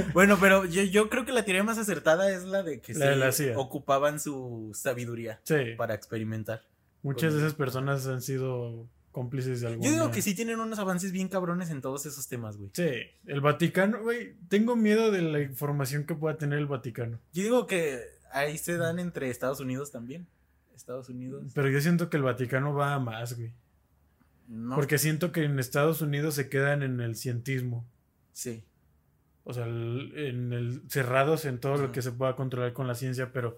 [0.13, 3.07] Bueno, pero yo, yo creo que la teoría más acertada es la de que La
[3.09, 3.59] de sí la CIA.
[3.59, 5.75] ocupaban su sabiduría sí.
[5.77, 6.63] para experimentar.
[7.03, 9.83] Muchas de esas personas han sido cómplices de algún.
[9.85, 12.69] Yo digo que sí tienen unos avances bien cabrones en todos esos temas, güey.
[12.73, 12.89] Sí,
[13.25, 14.35] el Vaticano, güey.
[14.47, 17.19] Tengo miedo de la información que pueda tener el Vaticano.
[17.33, 17.99] Yo digo que
[18.31, 20.25] ahí se dan entre Estados Unidos también.
[20.73, 21.51] Estados Unidos.
[21.53, 23.51] Pero yo siento que el Vaticano va a más, güey.
[24.47, 24.75] No.
[24.75, 27.85] Porque siento que en Estados Unidos se quedan en el cientismo.
[28.31, 28.63] Sí.
[29.43, 32.95] O sea, el- en el cerrados en todo lo que se pueda controlar con la
[32.95, 33.57] ciencia, pero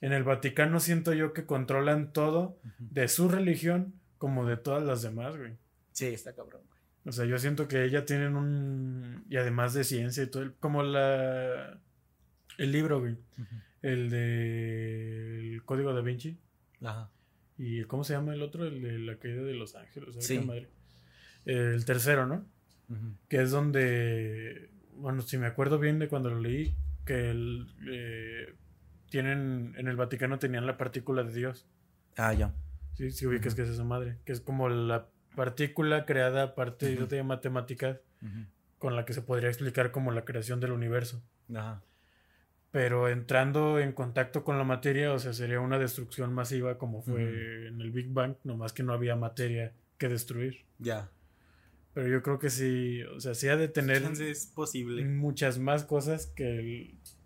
[0.00, 3.92] en el Vaticano siento yo que controlan todo de su religión
[4.24, 5.52] como de todas las demás, güey.
[5.92, 6.80] Sí, está cabrón, güey.
[7.06, 10.54] O sea, yo siento que ella tienen un y además de ciencia y todo, el-
[10.54, 11.78] como la
[12.56, 13.18] el libro, güey,
[13.82, 16.38] el de el Código da Vinci
[16.82, 17.10] Ajá.
[17.58, 20.38] y cómo se llama el otro, el de la caída de los ángeles, ¿sabes Sí.
[20.40, 20.68] madre?
[21.44, 22.46] El tercero, ¿no?
[22.88, 23.14] Ujú.
[23.28, 28.54] que es donde, bueno, si me acuerdo bien de cuando lo leí, que el, eh,
[29.10, 31.66] tienen, en el Vaticano tenían la partícula de Dios,
[32.16, 32.52] Ah, ya.
[32.94, 33.10] ¿Sí?
[33.10, 37.08] Si ubicas que es esa madre, que es como la partícula creada a partir Ujú.
[37.08, 37.98] de matemáticas
[38.78, 41.22] con la que se podría explicar como la creación del universo.
[41.54, 41.82] Ajá.
[42.70, 47.68] Pero entrando en contacto con la materia, o sea, sería una destrucción masiva como fue
[47.68, 50.64] en el Big Bang, nomás que no había materia que destruir.
[50.78, 51.08] Ya.
[51.92, 55.04] Pero yo creo que sí, o sea, sí ha de tener Chance es posible.
[55.04, 56.58] muchas más cosas que,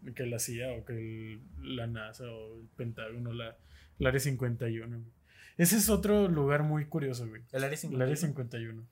[0.04, 1.40] el, que la CIA o que el-
[1.76, 3.56] la NASA o el Pentágono, la,
[3.98, 5.02] la Área 51.
[5.58, 7.42] Ese es otro lugar muy curioso, güey.
[7.52, 8.04] El área La 51.
[8.04, 8.86] Área 51.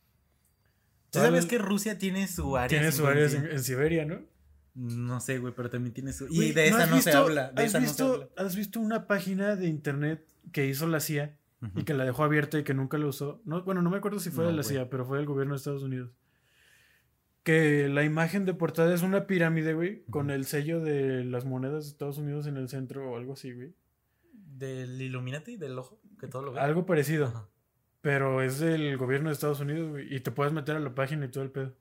[1.11, 3.49] ¿Tú sabes que Rusia tiene su área Tiene su área 51?
[3.51, 4.21] en, en Siberia, ¿no?
[4.75, 6.27] No sé, güey, pero también tiene su...
[6.27, 7.51] Y Güey, de esa has no se visto- habla.
[7.53, 8.29] De ¿has esa no se visto, habla.
[8.37, 11.39] ¿Has visto una página de internet que hizo la CIA
[11.77, 13.41] y que la dejó abierta y que nunca la usó?
[13.47, 14.75] No, bueno, no me acuerdo si fue No, de la güey.
[14.75, 16.11] CIA, pero fue del gobierno de Estados Unidos.
[17.45, 21.85] Que la imagen de portada es una pirámide, güey, con el sello de las monedas
[21.85, 23.73] de Estados Unidos en el centro o algo así, güey.
[24.33, 26.61] Del Illuminati, del ojo, que todo lo ve.
[26.61, 27.27] Algo parecido.
[27.27, 27.49] Ajá.
[28.01, 30.15] Pero es del gobierno de Estados Unidos, güey.
[30.15, 31.75] Y te puedes meter a la página y todo el pedo.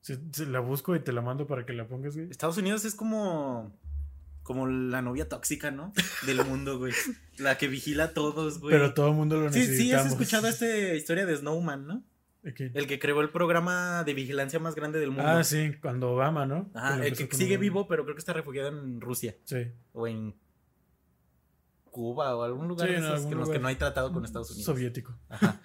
[0.00, 2.30] Se, se la busco y te la mando para que la pongas, güey.
[2.30, 3.78] Estados Unidos es como...
[4.42, 5.92] Como la novia tóxica, ¿no?
[6.26, 6.92] Del mundo, güey.
[7.38, 8.72] La que vigila a todos, güey.
[8.74, 9.82] Pero todo el mundo lo Sí, necesita.
[9.82, 12.02] sí, has escuchado esta historia de Snowman, ¿no?
[12.42, 15.26] El que creó el programa de vigilancia más grande del mundo.
[15.28, 16.70] Ah, sí, cuando Obama, ¿no?
[16.74, 17.60] Lo el que sigue Obama.
[17.60, 19.36] vivo, pero creo que está refugiado en Rusia.
[19.44, 19.70] Sí.
[19.92, 20.34] O en
[21.90, 23.76] Cuba o algún lugar Sí, de en esos algún que- en los que no hay
[23.76, 24.66] tratado con Estados Unidos.
[24.66, 25.16] Soviético.
[25.28, 25.60] Ajá.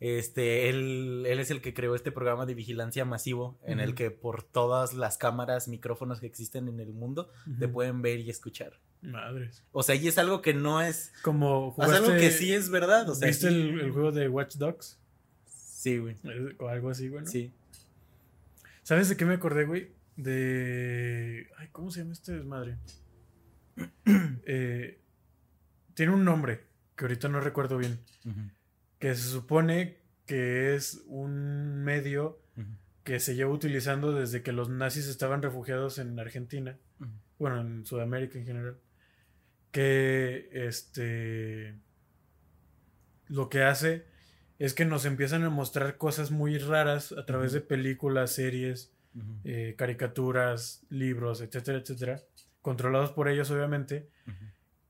[0.00, 4.10] Este, él, él es el que creó este programa de vigilancia masivo en el que
[4.10, 8.78] por todas las cámaras, micrófonos que existen en el mundo, te pueden ver y escuchar.
[9.00, 9.62] Madres.
[9.72, 11.12] O sea, y es algo que no es...
[11.22, 13.08] Como O sea, algo jugaste- que sí es verdad.
[13.08, 14.98] O sea, ¿Viste sí- el, el juego de Watch Dogs?
[15.46, 16.16] Sí, güey.
[16.24, 17.26] Eh, O algo así, bueno.
[17.26, 17.52] Sí.
[18.82, 19.92] ¿Sabes de qué me acordé, güey?
[20.16, 21.46] De.
[21.58, 22.76] Ay, ¿cómo se llama este desmadre?
[24.46, 24.98] Eh,
[25.94, 26.64] tiene un nombre
[26.96, 27.98] que ahorita no recuerdo bien.
[28.98, 32.40] Que se supone que es un medio
[33.02, 36.78] que se lleva utilizando desde que los nazis estaban refugiados en Argentina.
[37.38, 38.78] Bueno, en Sudamérica en general.
[39.70, 41.76] Que este.
[43.28, 44.06] Lo que hace
[44.58, 48.92] es que nos empiezan a mostrar cosas muy raras a través de películas, series,
[49.44, 52.20] eh, caricaturas, libros, etcétera, etcétera,
[52.62, 54.08] controlados por ellos obviamente,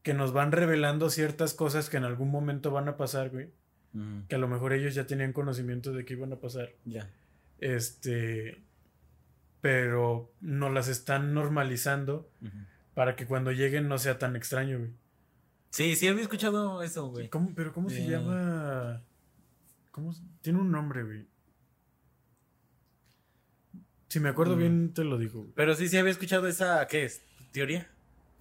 [0.05, 3.51] que nos van revelando ciertas cosas que en algún momento van a pasar, güey.
[4.29, 6.71] Que a lo mejor ellos ya tenían conocimiento de que iban a pasar.
[6.85, 7.11] Ya.
[7.59, 8.61] Este.
[9.61, 12.29] Pero nos las están normalizando
[12.95, 14.91] para que cuando lleguen no sea tan extraño, güey.
[15.71, 17.29] Sí, sí había escuchado eso, güey.
[17.31, 19.03] ¿Cómo- pero ¿cómo se llama?
[19.91, 20.15] ¿Cómo?
[20.43, 21.27] Tiene un nombre, güey.
[24.09, 24.59] Si me acuerdo Mm.
[24.59, 25.41] bien, te lo digo.
[25.41, 25.53] güey.
[25.55, 27.23] Pero sí, sí había escuchado esa, ¿qué es?
[27.53, 27.89] ¿Teoría?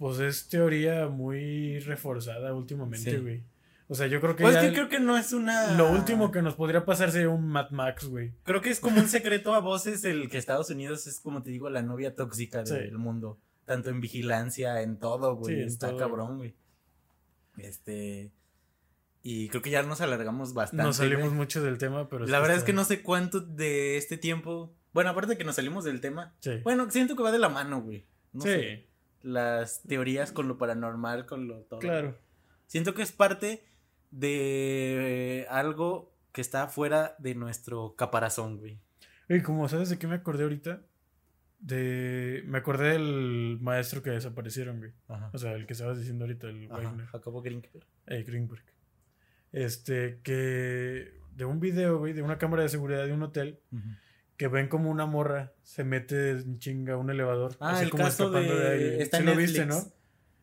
[0.04, 3.16] Pues es teoría muy reforzada últimamente, Sí.
[3.16, 3.41] güey.
[3.88, 5.76] O sea, yo creo que Pues ya que creo que no es una...
[5.78, 8.34] lo último que nos podría pasar sería un Mad Max, güey.
[8.43, 11.51] Creo que es como un secreto a voces el que Estados Unidos es, como te
[11.51, 12.74] digo, la novia tóxica Sí.
[12.74, 13.39] del mundo.
[13.64, 15.56] Tanto en vigilancia, en todo, güey.
[15.56, 15.99] Sí, Está todo.
[15.99, 16.54] cabrón, güey.
[17.58, 18.30] Este...
[19.22, 20.84] Y creo que ya nos alargamos bastante.
[20.84, 21.36] Nos salimos güey.
[21.36, 22.26] mucho del tema, pero...
[22.28, 24.76] La verdad es que no sé cuánto de este tiempo...
[24.93, 26.36] Bueno, aparte de que nos salimos del tema.
[26.41, 26.60] Sí.
[26.66, 28.06] Bueno, siento que va de la mano, güey.
[28.34, 28.88] No sí, sé.
[29.24, 31.80] Las teorías con lo paranormal, con lo todo.
[31.80, 32.17] claro.
[32.67, 33.63] Siento que es parte
[34.11, 38.80] de algo que está fuera de nuestro caparazón, güey.
[39.30, 40.82] Y como sabes de qué me acordé ahorita,
[41.59, 42.43] de...
[42.47, 44.91] Me acordé del maestro que desaparecieron, güey.
[45.07, 45.30] Ajá.
[45.34, 47.05] O sea, el que estabas diciendo ahorita, el Ajá, Wagner.
[47.07, 47.86] Jacobo Grinker.
[48.07, 48.63] Eh, Greenberg.
[49.51, 53.59] Este, que de un video, güey, de una cámara de seguridad de un hotel,
[54.43, 57.55] que ven como una morra se mete en chinga un elevador.
[57.61, 58.67] Ah, así el como caso escapando de...
[58.71, 59.01] alguien.
[59.01, 59.81] Está Sí lo viste, ¿no?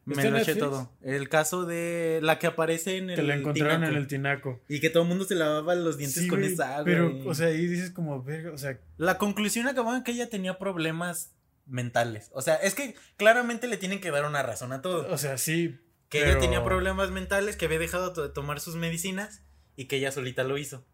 [0.07, 0.70] Me ¿Está en lo eché Netflix?
[0.70, 0.92] todo.
[1.03, 3.92] El caso de la que aparece en el Que la encontraron tinaco.
[3.92, 4.61] en el tinaco.
[4.70, 6.84] Y que todo el mundo se lavaba los dientes Sí, con esa agua.
[6.86, 10.30] Pero, o sea, ahí dices como, verga, o sea, La conclusión acababa en que ella
[10.30, 11.34] tenía problemas
[11.66, 12.30] mentales.
[12.32, 15.12] O sea, es que claramente le tienen que dar una razón a todo.
[15.12, 15.78] o sea, sí.
[16.09, 19.42] Que pero- ella tenía problemas mentales, que había dejado de tomar sus medicinas
[19.76, 20.86] y que ella solita lo hizo.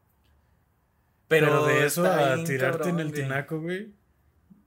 [1.29, 3.93] Pero, Pero, de eso a tirarte cabrón, en el tinaco, güey.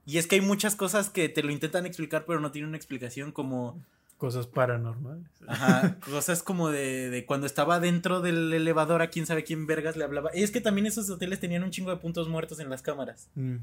[0.04, 2.76] Y es que hay muchas cosas que te lo intentan explicar, pero no tienen una
[2.76, 3.82] explicación como...
[4.16, 5.30] Cosas paranormales.
[5.46, 9.96] Ajá, cosas como de, de cuando estaba dentro del elevador a quién sabe quién vergas
[9.96, 10.30] le hablaba.
[10.34, 13.30] Y es que también esos hoteles tenían un chingo de puntos muertos en las cámaras.
[13.34, 13.56] Mm.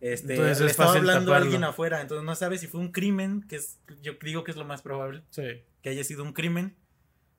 [0.00, 2.92] Este, Entonces le es estaba hablando a alguien afuera, entonces no sabe si fue un
[2.92, 5.62] crimen, que es, yo digo que es lo más probable, Sí.
[5.82, 6.76] que haya sido un crimen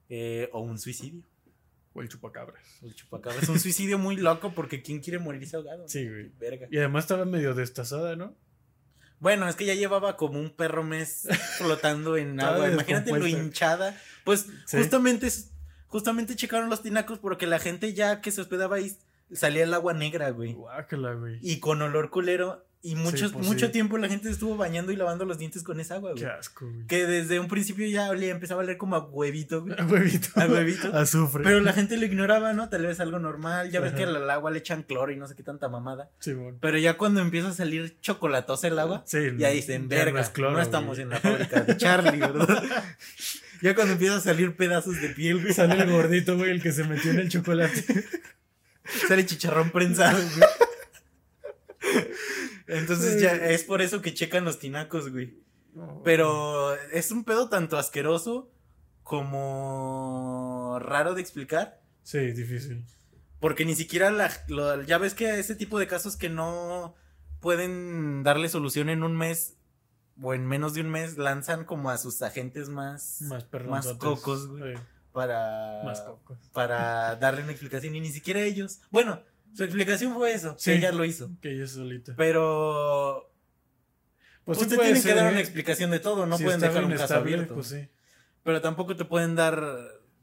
[0.10, 1.24] eh, o un suicidio.
[1.96, 2.62] O el chupacabras.
[2.84, 5.88] El chupacabra es un suicidio muy loco porque ¿quién quiere morirse ahogado?
[5.88, 6.30] Sí, güey.
[6.38, 6.68] Verga.
[6.70, 8.36] Y además estaba medio destazada, ¿no?
[9.20, 11.26] Bueno, es que ya llevaba como un perro mes
[11.58, 12.70] flotando en agua.
[12.70, 13.98] Imagínate lo hinchada.
[14.26, 14.78] Pues Sí.
[14.78, 15.30] justamente,
[15.88, 18.96] justamente checaron los tinacos porque la gente ya que se hospedaba ahí
[19.32, 20.52] salía el agua negra, güey.
[20.54, 21.40] Guácala, güey.
[21.42, 22.65] Y con olor culero.
[22.86, 23.72] Y mucho, pues mucho sí.
[23.72, 26.22] tiempo la gente estuvo bañando y lavando los dientes con esa agua, güey.
[26.24, 26.86] Qué asco, güey.
[26.86, 29.74] Que desde un principio ya olía, empezaba a oler como a huevito, güey.
[29.80, 30.28] A huevito.
[30.36, 30.88] A huevito.
[30.96, 31.44] Azufre.
[31.44, 32.70] Pero la gente lo ignoraba, ¿no?
[32.70, 33.72] Tal vez algo normal.
[33.72, 36.12] Ya ves que al agua le echan cloro y no sé qué tanta mamada.
[36.20, 36.60] Simón.
[36.62, 40.30] Pero ya cuando empieza a salir chocolatosa el agua, Sí, ya dicen, no verga, es
[40.30, 41.02] cloro, no estamos güey".
[41.02, 42.64] en la fábrica de Charlie, ¿verdad?
[43.64, 46.72] ya cuando empieza a salir pedazos de piel, güey, Sale el gordito, güey, el que
[46.72, 47.84] se metió en el chocolate.
[49.08, 50.50] sale chicharrón prensado, güey.
[52.68, 55.40] Entonces ya es por eso que checan los tinacos, güey.
[56.04, 58.50] Pero es un pedo tanto asqueroso
[59.04, 61.82] como raro de explicar.
[62.04, 62.86] Sí, difícil.
[63.40, 66.96] Porque ni siquiera la, lo- ya ves que ese tipo de casos que no
[67.40, 69.58] pueden darle solución en un mes
[70.22, 74.48] o en menos de un mes lanzan como a sus agentes más, Más más cocos,
[74.48, 74.76] güey,
[75.12, 76.38] para, Más cocos.
[76.54, 78.80] para darle una explicación y ni siquiera ellos.
[78.92, 79.22] Bueno,
[79.56, 80.72] su explicación fue eso, Sí.
[80.72, 81.32] que ella lo hizo.
[81.42, 82.14] Que ella solita.
[82.18, 83.32] Pero
[84.44, 84.70] Pues pues
[85.02, 85.32] sí que dar ¿eh?
[85.32, 87.54] una explicación de todo, no Si pueden dejar un caso abierto.
[87.56, 87.88] Pues sí.
[88.44, 89.64] Pero tampoco te pueden dar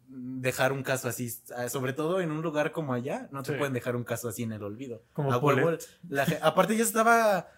[0.08, 1.30] dejar un caso así,
[1.68, 4.52] sobre todo en un lugar como allá, no te pueden dejar un caso así en
[4.52, 5.02] el olvido.
[5.14, 5.64] Como A Pole.
[5.64, 5.78] huevo,
[6.08, 7.48] la aparte ya estaba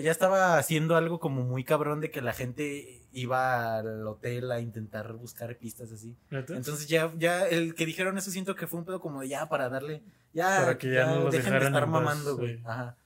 [0.00, 4.60] ya estaba haciendo algo como muy cabrón de que la gente iba al hotel a
[4.60, 6.16] intentar buscar pistas así.
[6.30, 9.48] Entonces ya ya el que dijeron eso siento que fue un pedo como de ya
[9.50, 10.02] para darle
[10.32, 12.60] ya Para que ya no los dejen de estar mamando, güey.
[12.64, 12.96] Ajá.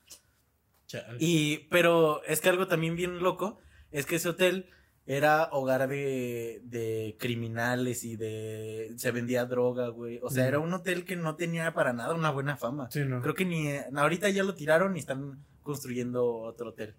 [0.87, 1.17] Chale.
[1.19, 3.59] Y, pero es que algo también bien loco
[3.91, 4.71] es que ese hotel
[5.07, 8.93] era hogar de, de criminales y de.
[8.97, 10.19] Se vendía droga, güey.
[10.23, 10.49] O sea, Mm.
[10.49, 12.91] era un hotel que no tenía para nada una buena fama.
[12.91, 13.21] Sí, no.
[13.21, 13.69] Creo que ni.
[13.97, 16.95] Ahorita ya lo tiraron y están construyendo otro hotel.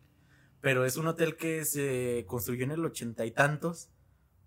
[0.62, 3.90] Pero es un hotel que se construyó en el ochenta y tantos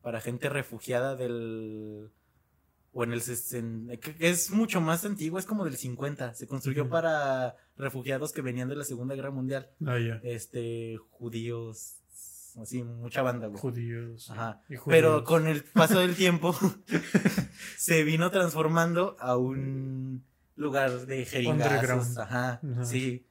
[0.02, 2.10] para gente refugiada del.
[2.92, 3.22] O en el.
[4.18, 6.34] es mucho más antiguo, es como del 50.
[6.34, 10.20] Se construyó para refugiados que venían de la Segunda Guerra Mundial Ah, ya.
[10.24, 11.96] este, judíos,
[12.60, 13.60] así, mucha banda, güey.
[13.60, 14.30] Judíos.
[14.30, 14.62] Ajá.
[14.86, 16.56] Pero con el paso del tiempo
[17.76, 20.24] se vino transformando a un
[20.56, 21.26] lugar de.
[21.46, 22.18] Underground.
[22.18, 22.84] Ajá, Ajá.
[22.84, 23.24] sí.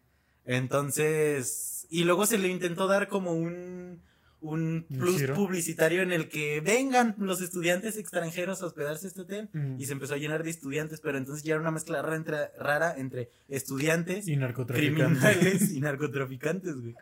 [0.46, 4.02] Entonces, y luego se le intentó dar como un
[4.40, 5.34] un plus giro.
[5.36, 9.50] publicitario en el que vengan los estudiantes extranjeros a hospedarse este hotel.
[9.54, 9.80] Mm.
[9.80, 12.38] Y se empezó a llenar de estudiantes, pero entonces ya era una mezcla rara entre,
[12.60, 15.20] rara entre estudiantes, Y narcotraficantes.
[15.20, 16.96] criminales y narcotraficantes, güey.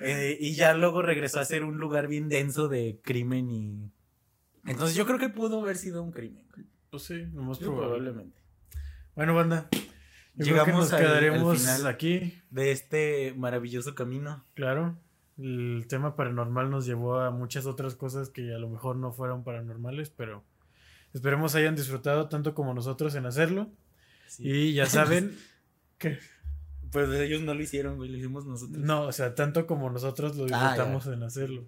[0.00, 3.92] Eh, y ya luego regresó a ser un lugar bien denso de crimen y...
[4.64, 6.44] Entonces yo creo que pudo haber sido un crimen.
[6.54, 6.66] güey.
[6.90, 7.88] Pues sí, lo más Sí, probable.
[7.88, 8.40] probablemente.
[9.14, 9.68] Bueno, banda.
[9.72, 9.78] Yo
[10.54, 11.86] creo que Llegamos nos al- al quedaremos final.
[11.86, 12.42] aquí.
[12.50, 14.44] De este maravilloso camino.
[14.54, 14.98] Claro.
[15.38, 19.44] El tema paranormal nos llevó a muchas otras cosas que a lo mejor no fueron
[19.44, 20.44] paranormales, pero
[21.14, 23.70] esperemos hayan disfrutado tanto como nosotros en hacerlo.
[24.28, 24.48] Sí.
[24.48, 25.36] Y ya saben
[25.98, 26.18] que
[26.90, 28.78] Pues ellos no lo hicieron, güey, lo hicimos nosotros.
[28.78, 31.64] no, o sea, tanto como nosotros lo Ah, disfrutamos en hacerlo.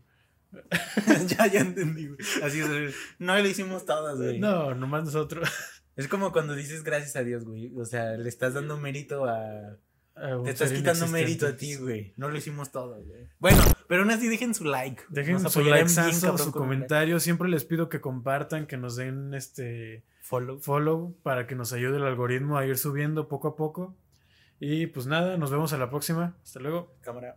[1.27, 2.19] ya, ya entendí, güey.
[2.43, 4.39] Así es, no lo hicimos todas, güey.
[4.39, 5.49] No, nomás nosotros.
[5.97, 7.73] Es como cuando dices gracias a Dios, güey.
[7.77, 9.77] O sea, le estás dando mérito a.
[10.17, 12.13] a un Te estás quitando mérito a ti, güey.
[12.17, 13.29] No lo hicimos todos, güey.
[13.39, 15.03] Bueno, pero aún así dejen su like.
[15.09, 17.21] Dejen Nos su like, cabrón, su comentario.
[17.21, 20.59] Siempre les pido que compartan, que nos den este Follow.
[20.61, 23.97] follow para que nos ayude el algoritmo a ir subiendo poco a poco.
[24.61, 26.37] Y pues nada, nos vemos a la próxima.
[26.43, 26.95] Hasta luego.
[27.01, 27.37] Cámara.